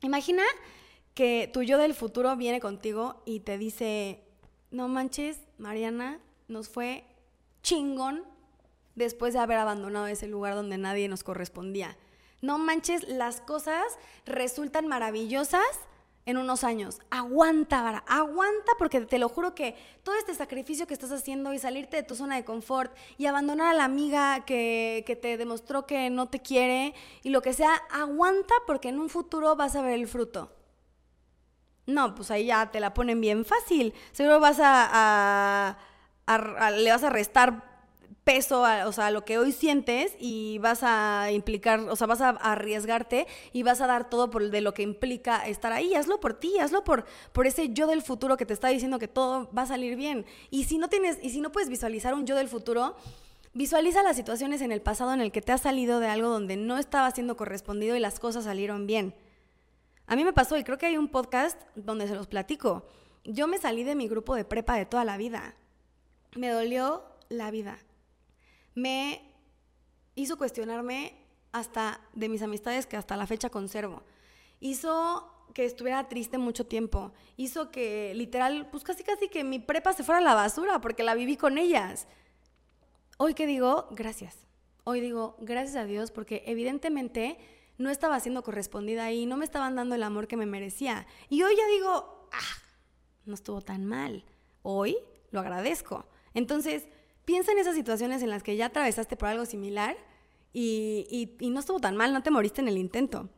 Imagina 0.01 0.43
que 1.13 1.49
tu 1.51 1.63
yo 1.63 1.77
del 1.77 1.93
futuro 1.93 2.35
viene 2.35 2.59
contigo 2.59 3.21
y 3.25 3.39
te 3.39 3.57
dice, 3.57 4.23
no 4.71 4.87
manches, 4.87 5.39
Mariana, 5.57 6.19
nos 6.47 6.69
fue 6.69 7.05
chingón 7.63 8.23
después 8.97 9.33
de 9.33 9.39
haber 9.39 9.59
abandonado 9.59 10.07
ese 10.07 10.27
lugar 10.27 10.55
donde 10.55 10.77
nadie 10.77 11.07
nos 11.07 11.23
correspondía. 11.23 11.95
No 12.41 12.57
manches, 12.57 13.07
las 13.07 13.41
cosas 13.41 13.83
resultan 14.25 14.87
maravillosas 14.87 15.65
en 16.25 16.37
unos 16.37 16.63
años. 16.63 16.99
Aguanta, 17.09 17.81
Vara, 17.81 18.03
aguanta 18.07 18.73
porque 18.77 19.01
te 19.01 19.17
lo 19.17 19.29
juro 19.29 19.55
que 19.55 19.75
todo 20.03 20.15
este 20.15 20.33
sacrificio 20.33 20.85
que 20.85 20.93
estás 20.93 21.11
haciendo 21.11 21.53
y 21.53 21.59
salirte 21.59 21.97
de 21.97 22.03
tu 22.03 22.15
zona 22.15 22.35
de 22.35 22.43
confort 22.43 22.93
y 23.17 23.27
abandonar 23.27 23.67
a 23.67 23.73
la 23.73 23.85
amiga 23.85 24.43
que, 24.45 25.03
que, 25.07 25.15
te 25.15 25.37
demostró 25.37 25.85
que 25.85 26.09
no 26.09 26.27
te 26.27 26.41
quiere 26.41 26.93
y 27.23 27.29
lo 27.29 27.41
que 27.41 27.53
sea, 27.53 27.73
aguanta 27.91 28.53
porque 28.65 28.89
en 28.89 28.99
un 28.99 29.09
futuro 29.09 29.55
vas 29.55 29.75
a 29.75 29.81
ver 29.81 29.93
el 29.93 30.07
fruto. 30.07 30.51
No, 31.85 32.13
pues 32.13 32.29
ahí 32.31 32.47
ya 32.47 32.69
te 32.71 32.81
la 32.81 32.93
ponen 32.93 33.21
bien 33.21 33.45
fácil. 33.45 33.93
Seguro 34.11 34.39
vas 34.41 34.59
a, 34.59 35.77
a 36.25 36.71
le 36.71 36.91
vas 36.91 37.03
a 37.03 37.09
restar 37.09 37.76
peso, 38.27 38.63
o 38.85 38.91
sea, 38.91 39.05
a 39.05 39.11
lo 39.11 39.23
que 39.23 39.37
hoy 39.37 39.53
sientes 39.53 40.13
y 40.19 40.57
vas 40.57 40.83
a 40.83 41.31
implicar, 41.31 41.79
o 41.79 41.95
sea, 41.95 42.07
vas 42.07 42.19
a 42.19 42.31
arriesgarte 42.31 43.25
y 43.53 43.63
vas 43.63 43.79
a 43.79 43.87
dar 43.87 44.09
todo 44.09 44.29
por 44.29 44.49
de 44.49 44.59
lo 44.59 44.73
que 44.73 44.83
implica 44.83 45.47
estar 45.47 45.71
ahí. 45.71 45.95
Hazlo 45.95 46.19
por 46.19 46.33
ti, 46.33 46.59
hazlo 46.59 46.83
por, 46.83 47.05
por 47.31 47.47
ese 47.47 47.69
yo 47.69 47.87
del 47.87 48.01
futuro 48.01 48.35
que 48.35 48.45
te 48.45 48.53
está 48.53 48.67
diciendo 48.67 48.99
que 48.99 49.07
todo 49.07 49.49
va 49.57 49.61
a 49.61 49.65
salir 49.65 49.95
bien. 49.95 50.25
Y 50.49 50.65
si 50.65 50.77
no 50.77 50.89
tienes, 50.89 51.17
y 51.21 51.29
si 51.29 51.39
no 51.39 51.53
puedes 51.53 51.69
visualizar 51.69 52.13
un 52.13 52.25
yo 52.25 52.35
del 52.35 52.49
futuro, 52.49 52.97
visualiza 53.53 54.03
las 54.03 54.17
situaciones 54.17 54.61
en 54.61 54.73
el 54.73 54.81
pasado 54.81 55.13
en 55.13 55.21
el 55.21 55.31
que 55.31 55.41
te 55.41 55.53
has 55.53 55.61
salido 55.61 56.01
de 56.01 56.07
algo 56.09 56.27
donde 56.27 56.57
no 56.57 56.77
estaba 56.77 57.09
siendo 57.11 57.37
correspondido 57.37 57.95
y 57.95 58.01
las 58.01 58.19
cosas 58.19 58.43
salieron 58.43 58.87
bien. 58.87 59.15
A 60.05 60.17
mí 60.17 60.25
me 60.25 60.33
pasó 60.33 60.57
y 60.57 60.65
creo 60.65 60.77
que 60.77 60.87
hay 60.87 60.97
un 60.97 61.07
podcast 61.07 61.57
donde 61.75 62.09
se 62.09 62.15
los 62.15 62.27
platico. 62.27 62.87
Yo 63.23 63.47
me 63.47 63.57
salí 63.57 63.85
de 63.85 63.95
mi 63.95 64.09
grupo 64.09 64.35
de 64.35 64.43
prepa 64.43 64.75
de 64.75 64.85
toda 64.85 65.05
la 65.05 65.15
vida. 65.15 65.55
Me 66.35 66.49
dolió 66.49 67.05
la 67.29 67.51
vida 67.51 67.79
me 68.77 69.33
hizo 70.13 70.37
cuestionarme 70.37 71.17
hasta 71.51 71.99
de 72.13 72.29
mis 72.29 72.43
amistades 72.43 72.85
que 72.85 72.95
hasta 72.95 73.17
la 73.17 73.25
fecha 73.25 73.49
conservo. 73.49 74.03
Hizo 74.59 75.33
que 75.55 75.65
estuviera 75.65 76.07
triste 76.07 76.37
mucho 76.37 76.67
tiempo. 76.67 77.11
Hizo 77.37 77.71
que 77.71 78.13
literal, 78.13 78.69
pues 78.69 78.83
casi 78.83 79.03
casi 79.03 79.29
que 79.29 79.43
mi 79.43 79.57
prepa 79.57 79.93
se 79.93 80.03
fuera 80.03 80.19
a 80.19 80.23
la 80.23 80.35
basura 80.35 80.79
porque 80.79 81.01
la 81.01 81.15
viví 81.15 81.37
con 81.37 81.57
ellas. 81.57 82.07
Hoy 83.17 83.33
que 83.33 83.47
digo, 83.47 83.87
gracias. 83.89 84.37
Hoy 84.83 85.01
digo, 85.01 85.37
gracias 85.39 85.75
a 85.75 85.85
Dios 85.85 86.11
porque 86.11 86.43
evidentemente 86.45 87.39
no 87.79 87.89
estaba 87.89 88.19
siendo 88.19 88.43
correspondida 88.43 89.05
ahí, 89.05 89.25
no 89.25 89.37
me 89.37 89.45
estaban 89.45 89.75
dando 89.75 89.95
el 89.95 90.03
amor 90.03 90.27
que 90.27 90.37
me 90.37 90.45
merecía. 90.45 91.07
Y 91.29 91.41
hoy 91.41 91.55
ya 91.57 91.65
digo, 91.65 92.29
ah, 92.31 92.61
no 93.25 93.33
estuvo 93.33 93.61
tan 93.61 93.85
mal. 93.85 94.23
Hoy 94.61 94.97
lo 95.31 95.39
agradezco. 95.39 96.05
Entonces, 96.35 96.87
piensa 97.27 97.51
en 97.51 97.59
esas 97.59 97.75
situaciones 97.75 98.23
en 98.23 98.29
las 98.29 98.41
que 98.41 98.55
ya 98.55 98.67
atravesaste 98.67 99.17
por 99.17 99.27
algo 99.27 99.45
similar 99.45 99.97
y, 100.53 101.35
no 101.41 101.59
estuvo 101.59 101.77
tan 101.77 101.97
mal, 101.97 102.13
no 102.13 102.23
te 102.23 102.31
moriste 102.31 102.61
en 102.61 102.69
el 102.69 102.77
intento. 102.77 103.29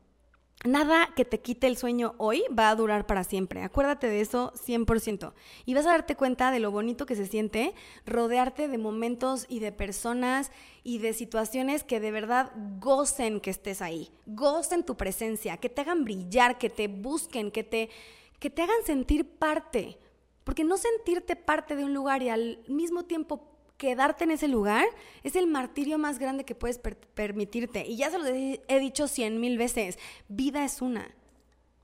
Nada 0.63 1.09
que 1.15 1.25
te 1.25 1.39
quite 1.39 1.65
el 1.65 1.75
sueño 1.75 2.13
hoy 2.17 2.43
va 2.57 2.69
a 2.69 2.75
durar 2.75 3.07
para 3.07 3.23
siempre. 3.23 3.63
Acuérdate 3.63 4.07
de 4.07 4.21
eso 4.21 4.53
100%. 4.53 5.33
Y 5.65 5.73
vas 5.73 5.87
a 5.87 5.91
darte 5.91 6.15
cuenta 6.15 6.51
de 6.51 6.59
lo 6.59 6.69
bonito 6.69 7.07
que 7.07 7.15
se 7.15 7.25
siente 7.25 7.73
rodearte 8.05 8.67
de 8.67 8.77
momentos 8.77 9.47
y 9.49 9.59
de 9.59 9.71
personas 9.71 10.51
y 10.83 10.99
de 10.99 11.13
situaciones 11.13 11.83
que 11.83 11.99
de 11.99 12.11
verdad 12.11 12.51
gocen 12.79 13.39
que 13.39 13.49
estés 13.49 13.81
ahí. 13.81 14.11
Gocen 14.27 14.83
tu 14.83 14.97
presencia, 14.97 15.57
que 15.57 15.69
te 15.69 15.81
hagan 15.81 16.03
brillar, 16.03 16.59
que 16.59 16.69
te 16.69 16.87
busquen, 16.87 17.49
que 17.49 17.63
te, 17.63 17.89
que 18.37 18.51
te 18.51 18.61
hagan 18.61 18.83
sentir 18.85 19.27
parte. 19.27 19.97
Porque 20.43 20.63
no 20.63 20.77
sentirte 20.77 21.35
parte 21.35 21.75
de 21.75 21.85
un 21.85 21.95
lugar 21.95 22.21
y 22.21 22.29
al 22.29 22.59
mismo 22.67 23.05
tiempo 23.05 23.48
quedarte 23.79 24.25
en 24.25 24.31
ese 24.31 24.47
lugar 24.47 24.85
es 25.23 25.35
el 25.35 25.47
martirio 25.47 25.97
más 25.97 26.19
grande 26.19 26.43
que 26.43 26.53
puedes 26.53 26.77
permitirte. 26.77 27.87
Y 27.87 27.95
ya 27.95 28.11
se 28.11 28.19
lo 28.19 28.25
he 28.27 28.79
dicho 28.79 29.07
cien 29.07 29.39
mil 29.39 29.57
veces, 29.57 29.97
vida 30.27 30.63
es 30.63 30.83
una. 30.83 31.15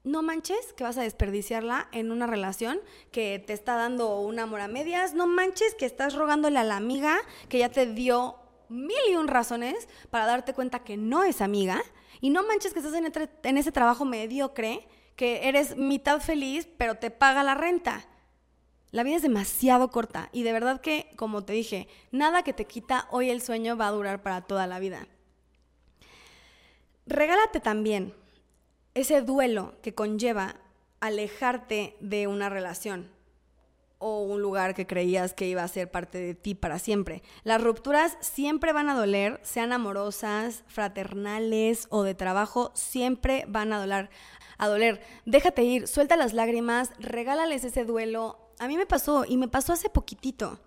No 0.04 0.22
manches 0.22 0.74
que 0.74 0.84
vas 0.84 0.98
a 1.00 1.02
desperdiciarla 1.02 1.88
en 1.92 2.12
una 2.12 2.28
relación 2.28 2.80
que 3.12 3.40
te 3.40 3.54
está 3.54 3.76
dando 3.76 4.20
un 4.20 4.38
amor 4.38 4.60
a 4.60 4.68
medias. 4.68 5.16
No 5.16 5.26
manches 5.26 5.74
que 5.74 5.88
estás 5.88 6.14
rogándole 6.14 6.60
a 6.60 6.64
la 6.64 6.76
amiga 6.76 7.18
que 7.50 7.58
ya 7.58 7.70
te 7.70 7.88
dio 7.88 8.36
mil 8.70 8.98
y 9.10 9.16
un 9.16 9.28
razones 9.28 9.88
para 10.12 10.28
darte 10.28 10.54
cuenta 10.54 10.84
que 10.84 10.98
no 10.98 11.24
es 11.24 11.42
amiga. 11.42 11.82
Y 12.22 12.30
no 12.30 12.46
manches 12.46 12.74
que 12.74 12.80
estás 12.80 12.94
en, 12.94 13.12
en 13.44 13.58
ese 13.58 13.72
trabajo 13.72 14.06
mediocre, 14.06 14.88
que 15.16 15.48
eres 15.48 15.76
mitad 15.78 16.20
feliz, 16.20 16.68
pero 16.78 16.96
te 16.96 17.10
paga 17.10 17.42
la 17.42 17.56
renta. 17.56 18.06
La 18.92 19.04
vida 19.04 19.18
es 19.18 19.22
demasiado 19.22 19.90
corta 19.90 20.30
y 20.32 20.44
de 20.44 20.54
verdad 20.54 20.82
que, 20.82 21.12
como 21.16 21.44
te 21.44 21.54
dije, 21.54 21.88
nada 22.12 22.44
que 22.44 22.54
te 22.54 22.66
quita 22.66 23.08
hoy 23.12 23.30
el 23.30 23.42
sueño 23.42 23.76
va 23.76 23.88
a 23.88 23.92
durar 23.92 24.22
para 24.22 24.42
toda 24.42 24.68
la 24.68 24.80
vida. 24.80 25.08
Regálate 27.06 27.60
también 27.60 28.14
ese 28.94 29.22
duelo 29.22 29.76
que 29.82 29.94
conlleva 29.94 30.56
alejarte 31.02 31.98
de 32.00 32.28
una 32.28 32.50
relación 32.50 33.12
o 34.00 34.24
un 34.24 34.42
lugar 34.42 34.76
que 34.76 34.88
creías 34.88 35.34
que 35.34 35.48
iba 35.48 35.64
a 35.64 35.68
ser 35.68 35.90
parte 35.90 36.18
de 36.20 36.36
ti 36.36 36.56
para 36.56 36.80
siempre. 36.80 37.24
Las 37.44 37.62
rupturas 37.62 38.18
siempre 38.22 38.74
van 38.74 38.90
a 38.90 38.96
doler, 38.96 39.40
sean 39.44 39.74
amorosas, 39.74 40.64
fraternales 40.68 41.88
o 41.90 42.04
de 42.04 42.16
trabajo, 42.16 42.72
siempre 42.76 43.46
van 43.48 43.74
a 43.74 43.80
doler. 43.80 44.10
A 44.58 44.68
doler. 44.68 45.02
Déjate 45.26 45.64
ir, 45.64 45.88
suelta 45.88 46.16
las 46.18 46.34
lágrimas, 46.34 46.92
regálales 47.00 47.64
ese 47.64 47.84
duelo, 47.84 48.45
a 48.60 48.68
mí 48.68 48.78
me 48.78 48.86
pasó 48.86 49.26
y 49.28 49.38
me 49.38 49.48
pasó 49.48 49.74
hace 49.74 49.90
poquitito. 49.90 50.60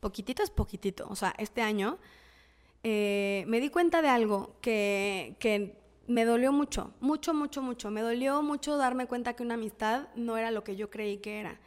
Poquitito 0.00 0.42
es 0.42 0.50
poquitito. 0.50 1.06
O 1.08 1.16
sea, 1.16 1.34
este 1.38 1.62
año 1.62 1.98
eh, 2.82 3.44
me 3.46 3.60
di 3.60 3.70
cuenta 3.70 4.02
de 4.02 4.08
algo 4.08 4.56
que, 4.60 5.36
que 5.38 5.78
me 6.06 6.24
dolió 6.24 6.52
mucho, 6.52 6.92
mucho, 7.00 7.34
mucho, 7.34 7.62
mucho. 7.62 7.90
Me 7.90 8.00
dolió 8.00 8.42
mucho 8.42 8.76
darme 8.76 9.06
cuenta 9.06 9.34
que 9.34 9.42
una 9.42 9.54
amistad 9.54 10.08
no 10.16 10.36
era 10.36 10.50
lo 10.50 10.64
que 10.64 10.76
yo 10.76 10.90
creí 10.90 11.18
que 11.18 11.40
era. 11.40 11.60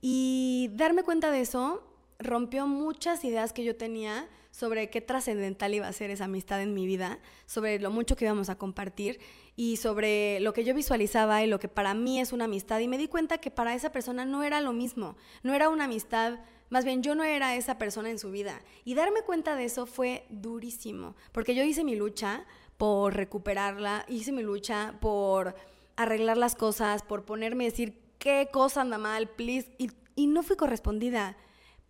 Y 0.00 0.70
darme 0.74 1.02
cuenta 1.02 1.30
de 1.30 1.40
eso 1.40 1.82
rompió 2.18 2.66
muchas 2.66 3.24
ideas 3.24 3.52
que 3.52 3.64
yo 3.64 3.76
tenía 3.76 4.28
sobre 4.58 4.90
qué 4.90 5.00
trascendental 5.00 5.72
iba 5.72 5.86
a 5.86 5.92
ser 5.92 6.10
esa 6.10 6.24
amistad 6.24 6.60
en 6.60 6.74
mi 6.74 6.84
vida, 6.84 7.20
sobre 7.46 7.78
lo 7.78 7.92
mucho 7.92 8.16
que 8.16 8.24
íbamos 8.24 8.48
a 8.48 8.58
compartir 8.58 9.20
y 9.54 9.76
sobre 9.76 10.40
lo 10.40 10.52
que 10.52 10.64
yo 10.64 10.74
visualizaba 10.74 11.44
y 11.44 11.46
lo 11.46 11.60
que 11.60 11.68
para 11.68 11.94
mí 11.94 12.18
es 12.18 12.32
una 12.32 12.46
amistad. 12.46 12.80
Y 12.80 12.88
me 12.88 12.98
di 12.98 13.06
cuenta 13.06 13.38
que 13.38 13.52
para 13.52 13.76
esa 13.76 13.92
persona 13.92 14.24
no 14.24 14.42
era 14.42 14.60
lo 14.60 14.72
mismo, 14.72 15.16
no 15.44 15.54
era 15.54 15.68
una 15.68 15.84
amistad, 15.84 16.40
más 16.70 16.84
bien 16.84 17.04
yo 17.04 17.14
no 17.14 17.22
era 17.22 17.54
esa 17.54 17.78
persona 17.78 18.10
en 18.10 18.18
su 18.18 18.32
vida. 18.32 18.60
Y 18.84 18.94
darme 18.94 19.22
cuenta 19.22 19.54
de 19.54 19.64
eso 19.64 19.86
fue 19.86 20.26
durísimo, 20.28 21.14
porque 21.30 21.54
yo 21.54 21.62
hice 21.62 21.84
mi 21.84 21.94
lucha 21.94 22.44
por 22.78 23.14
recuperarla, 23.14 24.06
hice 24.08 24.32
mi 24.32 24.42
lucha 24.42 24.96
por 25.00 25.54
arreglar 25.94 26.36
las 26.36 26.56
cosas, 26.56 27.04
por 27.04 27.24
ponerme 27.24 27.62
a 27.62 27.70
decir 27.70 27.94
qué 28.18 28.48
cosa 28.50 28.80
anda 28.80 28.98
mal, 28.98 29.28
please, 29.28 29.70
y, 29.78 30.26
no 30.26 30.42
fui 30.42 30.56
correspondida. 30.56 31.36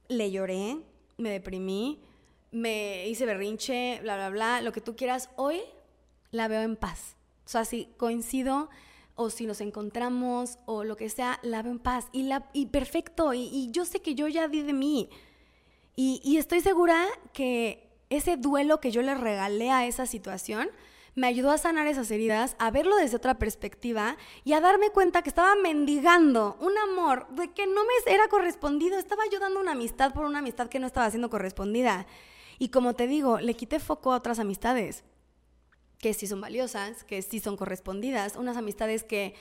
Le 0.09 0.31
lloré, 0.31 0.76
me 1.16 1.31
deprimí, 1.31 2.02
me 2.50 3.08
hice 3.08 3.26
berrinche, 3.26 3.98
bla, 4.02 4.16
bla, 4.16 4.30
bla, 4.30 4.61
lo 4.61 4.72
que 4.72 4.80
tú 4.80 4.96
quieras, 4.96 5.30
hoy 5.37 5.61
la 6.30 6.48
veo 6.48 6.62
en 6.62 6.76
paz. 6.76 7.16
O 7.46 7.48
sea, 7.48 7.64
si 7.64 7.87
coincido 7.96 8.68
o 9.14 9.30
si 9.30 9.46
nos 9.46 9.61
encontramos 9.61 10.58
o 10.66 10.84
lo 10.84 10.96
que 10.96 11.08
sea, 11.08 11.38
la 11.42 11.62
veo 11.62 11.72
en 11.72 11.78
paz. 11.78 12.06
Y, 12.12 12.24
la, 12.24 12.48
y 12.52 12.66
perfecto, 12.66 13.34
y, 13.34 13.70
yo 13.72 13.84
sé 13.84 14.00
que 14.00 14.14
yo 14.14 14.28
ya 14.28 14.48
di 14.48 14.62
de 14.62 14.72
mí. 14.72 15.11
Y, 15.96 16.20
y 16.24 16.37
estoy 16.37 16.61
segura 16.61 17.06
que 17.32 17.88
ese 18.11 18.37
duelo 18.37 18.80
que 18.80 18.90
yo 18.90 19.02
le 19.02 19.14
regalé 19.14 19.70
a 19.70 19.87
esa 19.87 20.06
situación 20.06 20.70
me 21.18 21.26
ayudó 21.26 21.50
a 21.50 21.58
sanar 21.58 21.88
esas 21.88 22.11
heridas, 22.12 22.54
a 22.61 22.70
verlo 22.70 22.96
desde 22.96 23.16
otra 23.16 23.38
perspectiva 23.38 24.16
y 24.44 24.52
a 24.52 24.61
darme 24.61 24.90
cuenta 24.90 25.22
que 25.22 25.28
estaba 25.28 25.56
mendigando 25.56 26.56
un 26.61 26.78
amor 26.78 27.26
de 27.30 27.50
que 27.50 27.66
no 27.66 27.82
me 27.84 28.12
era 28.12 28.28
correspondido, 28.28 28.98
estaba 28.98 29.24
ayudando 29.24 29.58
una 29.58 29.72
amistad 29.72 30.12
por 30.14 30.24
una 30.24 30.38
amistad 30.38 30.68
que 30.68 30.78
no 30.78 30.87
estaba 30.87 31.11
siendo 31.11 31.28
correspondida. 31.28 32.06
Y 32.59 32.68
como 32.68 32.94
te 32.94 33.07
digo, 33.07 33.38
le 33.40 33.55
quité 33.55 33.79
foco 33.79 34.12
a 34.12 34.16
otras 34.16 34.38
amistades 34.38 35.05
que 35.99 36.14
sí 36.14 36.27
son 36.27 36.40
valiosas, 36.40 37.05
que 37.05 37.23
sí 37.23 37.40
son 37.40 37.57
correspondidas, 37.57 38.37
unas 38.37 38.57
amistades 38.57 39.05
que, 39.05 39.35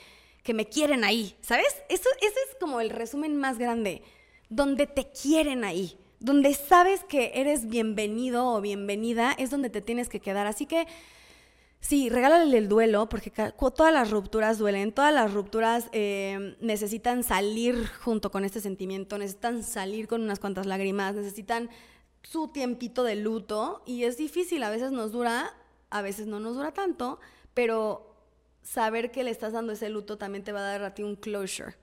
que 0.44 0.54
me 0.54 0.68
quieren 0.68 1.04
ahí, 1.04 1.36
¿sabes? 1.42 1.68
Eso, 1.90 2.10
ese 2.20 2.40
es 2.50 2.56
como 2.60 2.82
el 2.82 2.90
resumen 2.90 3.38
más 3.38 3.58
grande, 3.58 4.02
donde 4.50 4.88
te 4.88 5.12
quieren 5.12 5.64
ahí, 5.64 5.98
donde 6.20 6.54
sabes 6.54 7.04
que 7.04 7.32
eres 7.36 7.68
bienvenido 7.68 8.48
o 8.48 8.62
bienvenida, 8.62 9.36
es 9.38 9.52
donde 9.52 9.70
te 9.70 9.82
tienes 9.82 10.10
que 10.10 10.20
quedar. 10.20 10.48
Así 10.48 10.66
que 10.66 10.88
Sí, 11.80 12.10
regálale 12.10 12.58
el 12.58 12.68
duelo, 12.68 13.08
porque 13.08 13.32
todas 13.32 13.94
las 13.94 14.10
rupturas 14.10 14.58
duelen, 14.58 14.92
todas 14.92 15.14
las 15.14 15.32
rupturas 15.32 15.90
eh, 15.92 16.58
necesitan 16.60 17.24
salir 17.24 17.88
junto 17.88 18.32
con 18.32 18.44
este 18.44 18.60
sentimiento, 18.60 19.18
necesitan 19.18 19.64
salir 19.64 20.08
con 20.08 20.22
unas 20.22 20.40
cuantas 20.40 20.66
lágrimas, 20.66 21.16
necesitan 21.16 21.70
su 22.24 22.50
tiempito 22.50 23.04
de 23.04 23.16
luto 23.16 23.84
y 23.86 24.04
es 24.04 24.18
difícil, 24.18 24.64
a 24.64 24.70
veces 24.70 24.92
nos 24.92 25.12
dura, 25.12 25.56
a 25.90 26.02
veces 26.02 26.28
no 26.28 26.40
nos 26.40 26.56
dura 26.56 26.74
tanto, 26.74 27.20
pero 27.54 28.16
saber 28.62 29.12
que 29.12 29.24
le 29.24 29.32
estás 29.32 29.54
dando 29.54 29.74
ese 29.74 29.90
luto 29.90 30.18
también 30.18 30.44
te 30.44 30.52
va 30.52 30.60
a 30.60 30.64
dar 30.64 30.84
a 30.84 30.94
ti 30.94 31.04
un 31.04 31.16
closure 31.16 31.76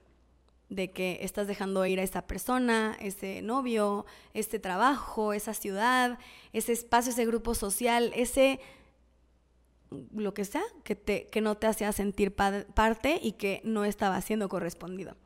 de 0.68 0.90
que 0.90 1.18
estás 1.22 1.46
dejando 1.46 1.84
ir 1.86 2.00
a 2.00 2.02
esa 2.02 2.26
persona, 2.26 2.96
ese 3.00 3.42
novio, 3.42 4.06
este 4.32 4.58
trabajo, 4.58 5.32
esa 5.32 5.54
ciudad, 5.54 6.18
ese 6.52 6.72
espacio, 6.72 7.12
ese 7.12 7.26
grupo 7.26 7.54
social, 7.54 8.12
ese 8.14 8.60
lo 10.12 10.34
que 10.34 10.44
sea, 10.44 10.64
que, 10.82 10.96
te, 10.96 11.28
que 11.28 11.40
no 11.40 11.56
te 11.56 11.68
hacía 11.68 11.92
sentir 11.92 12.34
parte 12.34 13.20
y 13.22 13.32
que 13.32 13.60
no 13.64 13.84
estaba 13.84 14.20
siendo 14.20 14.48
correspondido. 14.48 15.16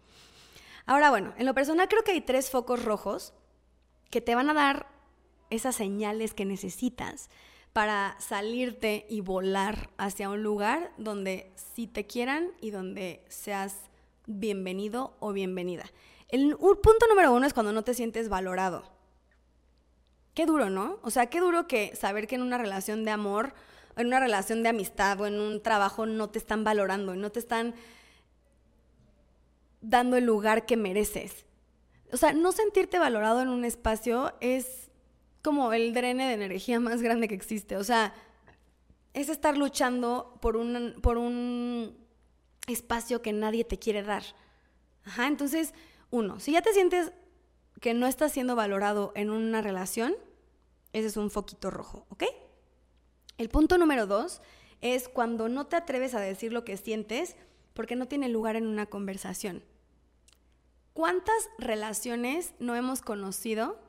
Ahora, 0.84 1.10
bueno, 1.10 1.32
en 1.38 1.46
lo 1.46 1.54
personal 1.54 1.88
creo 1.88 2.04
que 2.04 2.12
hay 2.12 2.20
tres 2.20 2.50
focos 2.50 2.84
rojos 2.84 3.32
que 4.10 4.20
te 4.20 4.34
van 4.34 4.50
a 4.50 4.54
dar 4.54 4.86
esas 5.50 5.76
señales 5.76 6.34
que 6.34 6.44
necesitas 6.44 7.30
para 7.72 8.16
salirte 8.18 9.06
y 9.08 9.20
volar 9.20 9.90
hacia 9.98 10.30
un 10.30 10.42
lugar 10.42 10.92
donde 10.98 11.52
sí 11.74 11.86
te 11.86 12.06
quieran 12.06 12.50
y 12.60 12.70
donde 12.70 13.24
seas 13.28 13.76
bienvenido 14.26 15.16
o 15.20 15.32
bienvenida. 15.32 15.84
El 16.28 16.56
punto 16.56 17.06
número 17.08 17.32
uno 17.32 17.46
es 17.46 17.54
cuando 17.54 17.72
no 17.72 17.84
te 17.84 17.94
sientes 17.94 18.28
valorado. 18.28 18.84
Qué 20.34 20.46
duro, 20.46 20.70
¿no? 20.70 20.98
O 21.02 21.10
sea, 21.10 21.26
qué 21.26 21.40
duro 21.40 21.66
que 21.66 21.96
saber 21.96 22.26
que 22.26 22.36
en 22.36 22.42
una 22.42 22.58
relación 22.58 23.04
de 23.04 23.10
amor, 23.10 23.54
en 23.96 24.06
una 24.06 24.20
relación 24.20 24.62
de 24.62 24.68
amistad 24.68 25.20
o 25.20 25.26
en 25.26 25.40
un 25.40 25.62
trabajo 25.62 26.06
no 26.06 26.30
te 26.30 26.38
están 26.38 26.62
valorando 26.64 27.16
no 27.16 27.30
te 27.30 27.40
están 27.40 27.74
dando 29.80 30.16
el 30.16 30.24
lugar 30.24 30.66
que 30.66 30.76
mereces. 30.76 31.46
O 32.12 32.16
sea, 32.16 32.32
no 32.32 32.52
sentirte 32.52 32.98
valorado 32.98 33.42
en 33.42 33.48
un 33.48 33.64
espacio 33.64 34.32
es 34.40 34.87
como 35.48 35.72
el 35.72 35.94
drene 35.94 36.28
de 36.28 36.34
energía 36.34 36.78
más 36.78 37.00
grande 37.00 37.26
que 37.26 37.34
existe. 37.34 37.78
O 37.78 37.82
sea, 37.82 38.12
es 39.14 39.30
estar 39.30 39.56
luchando 39.56 40.36
por 40.42 40.58
un, 40.58 40.96
por 41.00 41.16
un 41.16 41.96
espacio 42.66 43.22
que 43.22 43.32
nadie 43.32 43.64
te 43.64 43.78
quiere 43.78 44.02
dar. 44.02 44.24
Ajá, 45.06 45.26
entonces, 45.26 45.72
uno, 46.10 46.38
si 46.38 46.52
ya 46.52 46.60
te 46.60 46.74
sientes 46.74 47.12
que 47.80 47.94
no 47.94 48.06
estás 48.06 48.32
siendo 48.32 48.56
valorado 48.56 49.10
en 49.14 49.30
una 49.30 49.62
relación, 49.62 50.14
ese 50.92 51.06
es 51.06 51.16
un 51.16 51.30
foquito 51.30 51.70
rojo, 51.70 52.04
¿ok? 52.10 52.24
El 53.38 53.48
punto 53.48 53.78
número 53.78 54.06
dos 54.06 54.42
es 54.82 55.08
cuando 55.08 55.48
no 55.48 55.66
te 55.66 55.76
atreves 55.76 56.14
a 56.14 56.20
decir 56.20 56.52
lo 56.52 56.66
que 56.66 56.76
sientes 56.76 57.36
porque 57.72 57.96
no 57.96 58.06
tiene 58.06 58.28
lugar 58.28 58.54
en 58.54 58.66
una 58.66 58.84
conversación. 58.84 59.64
¿Cuántas 60.92 61.48
relaciones 61.56 62.52
no 62.58 62.76
hemos 62.76 63.00
conocido 63.00 63.87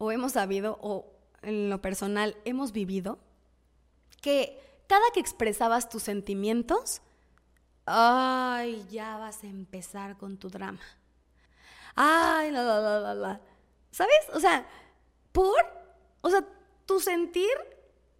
o 0.00 0.10
hemos 0.10 0.32
sabido 0.32 0.78
o 0.80 1.12
en 1.42 1.68
lo 1.68 1.82
personal 1.82 2.34
hemos 2.46 2.72
vivido 2.72 3.18
que 4.22 4.58
cada 4.88 5.04
que 5.12 5.20
expresabas 5.20 5.90
tus 5.90 6.02
sentimientos, 6.02 7.02
ay, 7.84 8.86
ya 8.90 9.18
vas 9.18 9.44
a 9.44 9.46
empezar 9.46 10.16
con 10.16 10.38
tu 10.38 10.48
drama. 10.48 10.80
Ay, 11.94 12.50
la, 12.50 12.62
la, 12.62 12.80
la, 12.80 13.00
la, 13.00 13.14
la. 13.14 13.40
¿Sabes? 13.90 14.20
O 14.32 14.40
sea, 14.40 14.66
por, 15.32 15.54
o 16.22 16.30
sea, 16.30 16.46
tu 16.86 16.98
sentir 16.98 17.50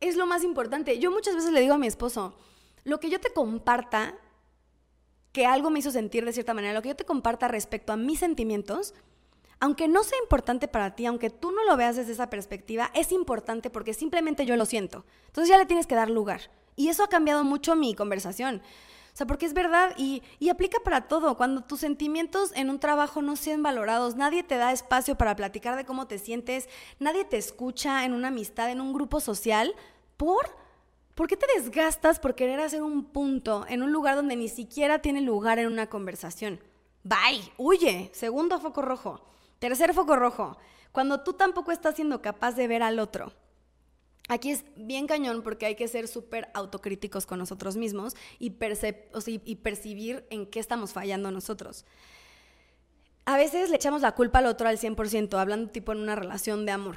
es 0.00 0.16
lo 0.16 0.26
más 0.26 0.44
importante. 0.44 0.98
Yo 0.98 1.10
muchas 1.10 1.34
veces 1.34 1.50
le 1.50 1.62
digo 1.62 1.74
a 1.74 1.78
mi 1.78 1.86
esposo, 1.86 2.34
lo 2.84 3.00
que 3.00 3.08
yo 3.08 3.20
te 3.20 3.32
comparta 3.32 4.18
que 5.32 5.46
algo 5.46 5.70
me 5.70 5.78
hizo 5.78 5.90
sentir 5.90 6.26
de 6.26 6.34
cierta 6.34 6.52
manera, 6.52 6.74
lo 6.74 6.82
que 6.82 6.90
yo 6.90 6.96
te 6.96 7.06
comparta 7.06 7.48
respecto 7.48 7.94
a 7.94 7.96
mis 7.96 8.18
sentimientos, 8.18 8.92
aunque 9.60 9.88
no 9.88 10.02
sea 10.02 10.18
importante 10.22 10.68
para 10.68 10.96
ti, 10.96 11.06
aunque 11.06 11.30
tú 11.30 11.52
no 11.52 11.64
lo 11.64 11.76
veas 11.76 11.96
desde 11.96 12.12
esa 12.12 12.30
perspectiva, 12.30 12.90
es 12.94 13.12
importante 13.12 13.68
porque 13.68 13.94
simplemente 13.94 14.46
yo 14.46 14.56
lo 14.56 14.64
siento. 14.64 15.04
Entonces 15.26 15.50
ya 15.50 15.58
le 15.58 15.66
tienes 15.66 15.86
que 15.86 15.94
dar 15.94 16.10
lugar. 16.10 16.50
Y 16.76 16.88
eso 16.88 17.04
ha 17.04 17.08
cambiado 17.08 17.44
mucho 17.44 17.76
mi 17.76 17.94
conversación. 17.94 18.62
O 19.12 19.16
sea, 19.16 19.26
porque 19.26 19.44
es 19.44 19.52
verdad 19.52 19.94
y, 19.98 20.22
aplica 20.48 20.78
para 20.82 21.08
todo. 21.08 21.36
Cuando 21.36 21.62
tus 21.62 21.80
sentimientos 21.80 22.52
en 22.54 22.70
un 22.70 22.80
trabajo 22.80 23.20
no 23.20 23.36
sean 23.36 23.62
valorados, 23.62 24.16
nadie 24.16 24.42
te 24.42 24.56
da 24.56 24.72
espacio 24.72 25.16
para 25.16 25.36
platicar 25.36 25.76
de 25.76 25.84
cómo 25.84 26.06
te 26.06 26.18
sientes, 26.18 26.68
nadie 26.98 27.24
te 27.24 27.36
escucha 27.36 28.06
en 28.06 28.14
una 28.14 28.28
amistad, 28.28 28.70
en 28.70 28.80
un 28.80 28.94
grupo 28.94 29.20
social, 29.20 29.74
¿por? 30.16 30.56
¿Por 31.14 31.26
qué 31.28 31.36
te 31.36 31.46
desgastas 31.54 32.18
por 32.18 32.34
querer 32.34 32.60
hacer 32.60 32.82
un 32.82 33.04
punto 33.04 33.66
en 33.68 33.82
un 33.82 33.92
lugar 33.92 34.16
donde 34.16 34.36
ni 34.36 34.48
siquiera 34.48 35.00
tiene 35.02 35.20
lugar 35.20 35.58
en 35.58 35.66
una 35.66 35.88
conversación? 35.88 36.60
Bye, 37.02 37.52
huye. 37.58 38.10
Segundo 38.14 38.58
foco 38.58 38.80
rojo. 38.80 39.20
Tercer 39.60 39.94
foco 39.94 40.16
rojo. 40.16 40.58
Cuando 40.90 41.20
tú 41.20 41.34
tampoco 41.34 41.70
estás 41.70 41.94
siendo 41.94 42.20
capaz 42.20 42.56
de 42.56 42.66
ver 42.66 42.82
al 42.82 42.98
otro. 42.98 43.32
Aquí 44.28 44.50
es 44.50 44.64
bien 44.76 45.06
cañón 45.06 45.42
porque 45.42 45.66
hay 45.66 45.76
que 45.76 45.86
ser 45.86 46.08
súper 46.08 46.50
autocríticos 46.54 47.26
con 47.26 47.38
nosotros 47.38 47.76
mismos 47.76 48.16
y, 48.40 48.56
y 49.44 49.56
percibir 49.56 50.26
en 50.30 50.46
qué 50.46 50.58
estamos 50.58 50.92
fallando 50.92 51.30
nosotros. 51.30 51.84
A 53.24 53.36
veces 53.36 53.70
le 53.70 53.76
echamos 53.76 54.02
la 54.02 54.12
culpa 54.16 54.40
al 54.40 54.46
otro 54.46 54.68
al 54.68 54.78
100%, 54.78 55.38
hablando 55.38 55.70
tipo 55.70 55.92
en 55.92 55.98
una 55.98 56.16
relación 56.16 56.66
de 56.66 56.72
amor. 56.72 56.96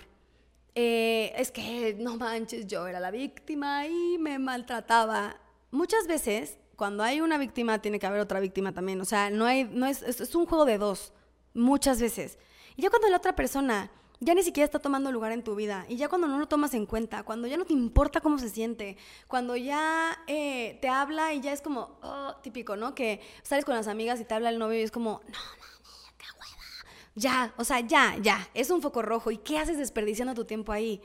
Eh, 0.76 1.34
es 1.38 1.52
que 1.52 1.96
no 2.00 2.18
manches, 2.18 2.66
yo 2.66 2.88
era 2.88 3.00
la 3.00 3.12
víctima 3.12 3.86
y 3.88 4.18
me 4.18 4.40
maltrataba. 4.40 5.38
Muchas 5.70 6.08
veces, 6.08 6.58
cuando 6.76 7.04
hay 7.04 7.22
una 7.22 7.38
víctima, 7.38 7.82
tiene 7.82 8.00
que 8.00 8.08
haber 8.08 8.22
otra 8.22 8.40
víctima 8.40 8.74
también. 8.74 9.00
O 9.02 9.06
sea, 9.06 9.30
no 9.30 9.46
hay, 9.46 9.66
no 9.66 9.86
es, 9.86 10.02
es, 10.02 10.34
un 10.34 10.46
juego 10.46 10.66
de 10.66 10.78
dos, 10.78 11.14
muchas 11.54 12.02
veces. 12.02 12.40
Y 12.76 12.82
ya 12.82 12.90
cuando 12.90 13.10
la 13.10 13.18
otra 13.18 13.36
persona 13.36 13.92
ya 14.20 14.34
ni 14.34 14.44
siquiera 14.44 14.66
está 14.66 14.80
tomando 14.80 15.12
lugar 15.12 15.34
en 15.34 15.44
tu 15.44 15.54
vida, 15.54 15.86
y 15.90 15.98
ya 15.98 16.08
cuando 16.08 16.28
no 16.28 16.40
lo 16.40 16.48
tomas 16.48 16.74
en 16.74 16.86
cuenta, 16.86 17.24
cuando 17.24 17.48
ya 17.48 17.58
no 17.58 17.66
te 17.66 17.74
importa 17.74 18.22
cómo 18.22 18.40
se 18.40 18.50
siente, 18.50 18.96
cuando 19.28 19.58
ya 19.58 20.18
eh, 20.28 20.78
te 20.82 20.88
habla 20.88 21.34
y 21.34 21.42
ya 21.42 21.52
es 21.52 21.62
como, 21.62 22.00
oh, 22.02 22.36
típico, 22.42 22.78
¿no? 22.78 22.96
Que 22.96 23.20
sales 23.42 23.66
con 23.66 23.76
las 23.76 23.88
amigas 23.88 24.22
y 24.22 24.26
te 24.26 24.34
habla 24.34 24.50
el 24.50 24.60
novio 24.60 24.80
y 24.80 24.84
es 24.84 24.92
como, 24.92 25.22
no, 25.28 25.34
no 25.34 25.74
ya, 27.16 27.54
o 27.58 27.64
sea, 27.64 27.80
ya, 27.80 28.18
ya, 28.22 28.50
es 28.54 28.70
un 28.72 28.82
foco 28.82 29.02
rojo. 29.02 29.32
¿Y 29.32 29.38
qué 29.38 29.60
haces 29.60 29.78
desperdiciando 29.78 30.34
tu 30.34 30.46
tiempo 30.46 30.72
ahí? 30.72 31.02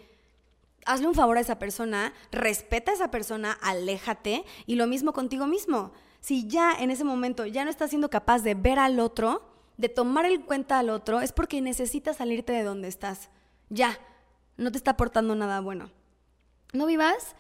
Hazle 0.87 1.07
un 1.07 1.15
favor 1.15 1.37
a 1.37 1.41
esa 1.41 1.59
persona, 1.59 2.15
respeta 2.33 2.93
a 2.93 2.95
esa 2.95 3.11
persona, 3.11 3.53
aléjate 3.61 4.45
y 4.67 4.77
lo 4.77 4.87
mismo 4.87 5.13
contigo 5.13 5.47
mismo. 5.47 5.93
Si 6.21 6.49
ya 6.49 6.73
en 6.73 6.91
ese 6.91 7.05
momento 7.05 7.45
ya 7.47 7.65
no 7.65 7.71
estás 7.71 7.91
siendo 7.91 8.09
capaz 8.09 8.41
de 8.41 8.55
ver 8.55 8.79
al 8.79 9.01
otro, 9.01 9.48
de 9.79 9.89
tomar 9.89 10.27
en 10.27 10.43
cuenta 10.43 10.79
al 10.79 10.91
otro, 10.91 11.21
es 11.21 11.33
porque 11.33 11.63
necesitas 11.63 12.19
salirte 12.19 12.53
de 12.53 12.65
donde 12.65 12.89
estás. 12.89 13.31
Ya, 13.71 13.99
no 14.57 14.71
te 14.73 14.77
está 14.77 14.91
aportando 14.91 15.35
nada 15.35 15.61
bueno. 15.61 15.91
No 16.73 16.85
vivas 16.85 17.37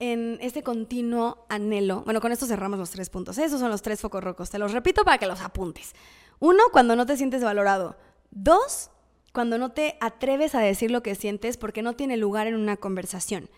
en 0.00 0.38
ese 0.40 0.62
continuo 0.62 1.46
anhelo. 1.48 2.02
Bueno, 2.02 2.20
con 2.20 2.32
esto 2.32 2.46
cerramos 2.46 2.78
los 2.78 2.90
tres 2.90 3.08
puntos. 3.08 3.38
Esos 3.38 3.60
son 3.60 3.70
los 3.70 3.82
tres 3.82 4.00
focos 4.00 4.22
rojos. 4.22 4.50
Te 4.50 4.58
los 4.58 4.72
repito 4.72 5.04
para 5.04 5.18
que 5.18 5.26
los 5.26 5.40
apuntes. 5.40 5.94
Uno, 6.40 6.64
cuando 6.72 6.96
no 6.96 7.06
te 7.06 7.16
sientes 7.16 7.44
valorado. 7.44 7.96
Dos, 8.32 8.90
cuando 9.32 9.56
no 9.56 9.70
te 9.70 9.96
atreves 10.00 10.56
a 10.56 10.60
decir 10.60 10.90
lo 10.90 11.04
que 11.04 11.14
sientes 11.14 11.56
porque 11.56 11.82
no 11.82 11.94
tiene 11.94 12.16
lugar 12.16 12.48
en 12.48 12.56
una 12.56 12.78
conversación. 12.78 13.48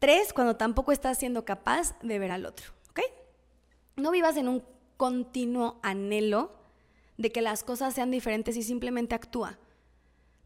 Tres, 0.00 0.32
cuando 0.32 0.56
tampoco 0.56 0.90
estás 0.90 1.18
siendo 1.18 1.44
capaz 1.44 1.96
de 2.00 2.18
ver 2.18 2.32
al 2.32 2.44
otro. 2.44 2.72
¿Ok? 2.90 3.00
No 3.94 4.10
vivas 4.10 4.36
en 4.36 4.48
un 4.48 4.64
continuo 4.96 5.78
anhelo 5.82 6.61
de 7.16 7.32
que 7.32 7.42
las 7.42 7.62
cosas 7.64 7.94
sean 7.94 8.10
diferentes 8.10 8.56
y 8.56 8.62
simplemente 8.62 9.14
actúa. 9.14 9.58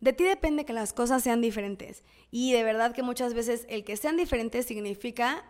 De 0.00 0.12
ti 0.12 0.24
depende 0.24 0.64
que 0.64 0.72
las 0.72 0.92
cosas 0.92 1.22
sean 1.22 1.40
diferentes. 1.40 2.05
Y 2.31 2.52
de 2.52 2.62
verdad 2.62 2.92
que 2.92 3.02
muchas 3.02 3.35
veces 3.35 3.66
el 3.68 3.85
que 3.85 3.96
sean 3.96 4.16
diferentes 4.16 4.66
significa 4.66 5.44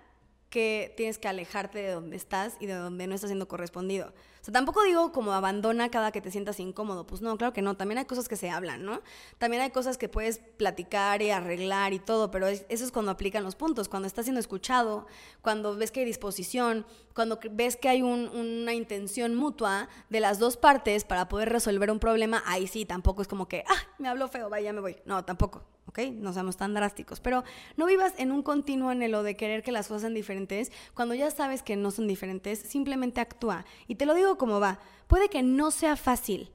que 0.57 0.95
tienes 0.97 1.19
que 1.19 1.29
alejarte 1.29 1.81
de 1.81 1.91
donde 1.91 2.17
estás 2.17 2.57
y 2.61 2.65
de 2.65 2.73
donde 2.73 3.07
no 3.07 3.15
estás 3.15 3.29
siendo 3.29 3.47
correspondido. 3.47 4.15
O 4.41 4.45
sea, 4.47 4.53
tampoco 4.53 4.85
digo 4.85 5.13
como 5.13 5.35
abandona 5.35 5.91
cada 5.91 6.13
que 6.13 6.23
te 6.23 6.31
sientas 6.31 6.59
incómodo, 6.61 7.07
pues 7.07 7.21
no, 7.21 7.37
claro 7.37 7.53
que 7.53 7.61
no, 7.61 7.77
también 7.77 7.99
hay 7.99 8.07
cosas 8.07 8.27
que 8.27 8.37
se 8.37 8.49
hablan, 8.49 8.83
¿no? 8.83 9.03
También 9.37 9.63
hay 9.63 9.69
cosas 9.69 9.99
que 9.99 10.09
puedes 10.09 10.39
platicar 10.39 11.21
y 11.21 11.29
arreglar 11.29 11.93
y 11.93 11.99
todo, 11.99 12.31
pero 12.31 12.49
eso 12.49 12.65
es 12.71 12.91
cuando 12.91 13.11
aplican 13.11 13.45
los 13.45 13.55
puntos, 13.55 13.91
cuando 13.91 14.07
estás 14.07 14.25
siendo 14.25 14.41
escuchado, 14.41 15.07
cuando 15.43 15.77
ves 15.77 15.91
que 15.91 16.01
hay 16.01 16.07
disposición, 16.07 16.87
cuando 17.15 17.39
ves 17.51 17.77
que 17.77 17.91
hay 17.91 18.01
una 18.01 18.73
intención 18.73 19.35
mutua 19.35 19.91
de 20.09 20.21
las 20.21 20.39
dos 20.39 20.57
partes 20.57 21.05
para 21.05 21.29
poder 21.29 21.51
resolver 21.51 21.91
un 21.91 21.99
problema, 21.99 22.43
ahí 22.47 22.67
sí, 22.67 22.87
tampoco 22.87 23.21
es 23.21 23.29
como 23.29 23.47
que, 23.47 23.63
ah, 23.69 23.95
me 23.99 24.09
habló 24.09 24.27
feo, 24.29 24.49
vaya, 24.49 24.73
me 24.73 24.81
voy. 24.81 24.97
No, 25.05 25.23
tampoco. 25.23 25.76
No 25.99 26.33
seamos 26.33 26.57
tan 26.57 26.75
drásticos, 26.75 27.21
pero 27.21 27.45
no 27.77 27.87
vivas 27.87 28.13
en 28.19 28.33
un 28.33 28.43
continuo 28.43 28.91
anhelo 28.91 29.23
de 29.23 29.37
querer 29.37 29.63
que 29.63 29.73
las 29.73 29.89
cosas 29.89 30.03
sean 30.03 30.15
diferentes 30.15 30.71
cuando 30.95 31.15
ya 31.15 31.31
sabes 31.31 31.63
que 31.63 31.77
no 31.77 31.91
son 31.91 32.07
diferentes, 32.07 32.59
simplemente 32.59 33.21
actúa. 33.21 33.65
Y 33.89 33.95
te 33.97 34.07
lo 34.07 34.15
digo 34.15 34.39
como 34.39 34.61
va, 34.61 34.79
puede 35.07 35.29
que 35.29 35.43
no 35.43 35.71
sea 35.71 35.97
fácil, 35.97 36.51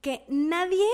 que 0.00 0.24
nadie, 0.28 0.86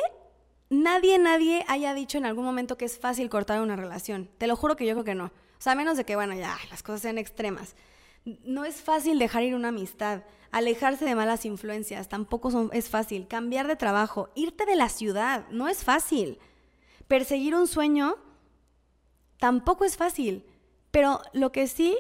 nadie, 0.71 1.19
nadie 1.19 1.65
haya 1.69 1.95
dicho 1.95 2.19
en 2.19 2.25
algún 2.25 2.45
momento 2.45 2.79
que 2.79 2.87
es 2.87 2.99
fácil 2.99 3.29
cortar 3.29 3.61
una 3.61 3.77
relación. 3.77 4.31
Te 4.38 4.47
lo 4.47 4.57
juro 4.57 4.77
que 4.77 4.87
yo 4.87 4.95
creo 4.95 5.05
que 5.05 5.15
no. 5.15 5.27
O 5.27 5.62
sea, 5.62 5.73
a 5.73 5.77
menos 5.77 5.97
de 5.97 6.05
que, 6.05 6.17
bueno, 6.17 6.35
ya 6.35 6.57
las 6.71 6.83
cosas 6.83 7.03
sean 7.03 7.19
extremas. 7.19 7.77
No 8.25 8.65
es 8.65 8.81
fácil 8.81 9.19
dejar 9.19 9.43
ir 9.43 9.55
una 9.55 9.69
amistad, 9.69 10.23
alejarse 10.51 11.05
de 11.05 11.15
malas 11.15 11.45
influencias, 11.45 12.09
tampoco 12.09 12.71
es 12.73 12.88
fácil. 12.88 13.29
Cambiar 13.29 13.67
de 13.67 13.77
trabajo, 13.77 14.31
irte 14.35 14.65
de 14.65 14.77
la 14.77 14.88
ciudad, 14.88 15.47
no 15.51 15.69
es 15.69 15.85
fácil. 15.85 16.38
Perseguir 17.12 17.55
un 17.55 17.68
sueño 17.68 18.16
tampoco 19.37 19.85
es 19.85 19.98
fácil. 19.98 20.46
Pero 20.90 21.20
lo 21.35 21.53
que 21.53 21.66
sí 21.66 21.98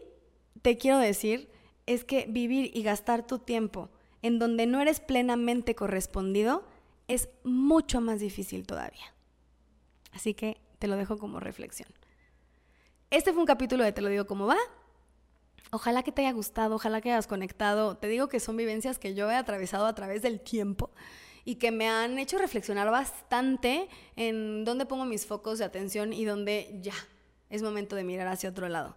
te 0.62 0.78
quiero 0.78 0.96
decir 0.96 1.50
es 1.84 2.02
que 2.06 2.24
vivir 2.30 2.70
y 2.72 2.82
gastar 2.82 3.26
tu 3.26 3.38
tiempo 3.38 3.90
en 4.22 4.38
donde 4.38 4.64
no 4.64 4.80
eres 4.80 5.00
plenamente 5.00 5.74
correspondido 5.74 6.66
es 7.08 7.28
mucho 7.44 8.00
más 8.00 8.20
difícil 8.20 8.66
todavía. 8.66 9.14
Así 10.12 10.32
que 10.32 10.62
te 10.78 10.86
lo 10.86 10.96
dejo 10.96 11.18
como 11.18 11.40
reflexión. 11.40 11.90
Este 13.10 13.34
fue 13.34 13.42
un 13.42 13.46
capítulo 13.46 13.84
de 13.84 13.92
Te 13.92 14.00
lo 14.00 14.08
digo 14.08 14.26
cómo 14.26 14.46
va. 14.46 14.56
Ojalá 15.72 16.02
que 16.02 16.12
te 16.12 16.22
haya 16.22 16.32
gustado, 16.32 16.76
ojalá 16.76 17.02
que 17.02 17.12
hayas 17.12 17.26
conectado. 17.26 17.98
Te 17.98 18.08
digo 18.08 18.28
que 18.28 18.40
son 18.40 18.56
vivencias 18.56 18.98
que 18.98 19.12
yo 19.12 19.30
he 19.30 19.36
atravesado 19.36 19.84
a 19.84 19.94
través 19.94 20.22
del 20.22 20.40
tiempo 20.40 20.90
y 21.44 21.56
que 21.56 21.70
me 21.70 21.88
han 21.88 22.18
hecho 22.18 22.38
reflexionar 22.38 22.90
bastante 22.90 23.88
en 24.16 24.64
dónde 24.64 24.86
pongo 24.86 25.04
mis 25.04 25.26
focos 25.26 25.58
de 25.58 25.64
atención 25.64 26.12
y 26.12 26.24
dónde 26.24 26.78
ya 26.80 26.94
es 27.50 27.62
momento 27.62 27.96
de 27.96 28.04
mirar 28.04 28.28
hacia 28.28 28.50
otro 28.50 28.68
lado. 28.68 28.96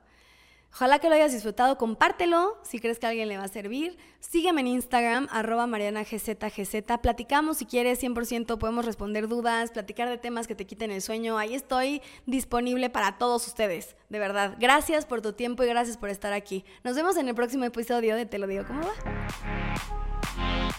Ojalá 0.75 0.99
que 0.99 1.08
lo 1.08 1.15
hayas 1.15 1.31
disfrutado, 1.31 1.77
compártelo 1.77 2.58
si 2.62 2.79
crees 2.79 2.99
que 2.99 3.08
alguien 3.08 3.29
le 3.29 3.38
va 3.38 3.45
a 3.45 3.47
servir. 3.47 3.97
Sígueme 4.19 4.60
en 4.60 4.67
Instagram, 4.67 5.29
arroba 5.31 5.67
marianagzgz. 5.67 6.84
Platicamos 7.01 7.60
si 7.60 7.65
quieres, 7.65 8.03
100% 8.03 8.58
podemos 8.58 8.84
responder 8.84 9.29
dudas, 9.29 9.71
platicar 9.71 10.10
de 10.10 10.17
temas 10.17 10.47
que 10.47 10.55
te 10.55 10.65
quiten 10.65 10.91
el 10.91 11.01
sueño. 11.01 11.38
Ahí 11.38 11.55
estoy 11.55 12.01
disponible 12.25 12.89
para 12.89 13.17
todos 13.17 13.47
ustedes, 13.47 13.95
de 14.10 14.19
verdad. 14.19 14.58
Gracias 14.60 15.05
por 15.05 15.21
tu 15.21 15.31
tiempo 15.31 15.63
y 15.63 15.67
gracias 15.67 15.95
por 15.95 16.10
estar 16.10 16.34
aquí. 16.34 16.65
Nos 16.84 16.97
vemos 16.97 17.15
en 17.15 17.29
el 17.29 17.36
próximo 17.36 17.63
episodio 17.63 18.17
de 18.17 18.25
Te 18.25 18.38
lo 18.38 18.45
digo 18.45 18.65
cómo 18.67 18.81
va. 18.81 20.05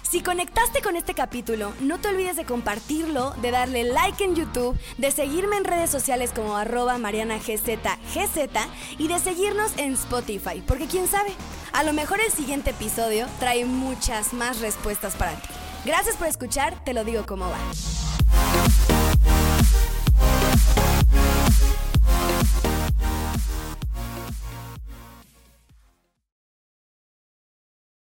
Si 0.08 0.20
conectaste 0.20 0.82
con 0.82 0.94
este 0.94 1.14
capítulo, 1.14 1.72
no 1.80 1.98
te 1.98 2.08
olvides 2.08 2.36
de 2.36 2.44
compartirlo, 2.44 3.32
de 3.42 3.50
darle 3.50 3.82
like 3.82 4.22
en 4.22 4.36
YouTube, 4.36 4.78
de 4.98 5.10
seguirme 5.10 5.56
en 5.56 5.64
redes 5.64 5.90
sociales 5.90 6.30
como 6.32 6.56
arroba 6.56 6.96
marianagzgz 6.96 7.68
y 8.98 9.08
de 9.08 9.18
seguirnos 9.18 9.76
en 9.78 9.94
Spotify, 9.94 10.62
porque 10.64 10.86
quién 10.86 11.08
sabe, 11.08 11.32
a 11.72 11.82
lo 11.82 11.92
mejor 11.92 12.20
el 12.20 12.30
siguiente 12.30 12.70
episodio 12.70 13.26
trae 13.40 13.64
muchas 13.64 14.32
más 14.32 14.60
respuestas 14.60 15.16
para 15.16 15.32
ti. 15.32 15.48
Gracias 15.84 16.16
por 16.16 16.28
escuchar, 16.28 16.84
te 16.84 16.94
lo 16.94 17.02
digo 17.02 17.26
como 17.26 17.50
va. 17.50 17.58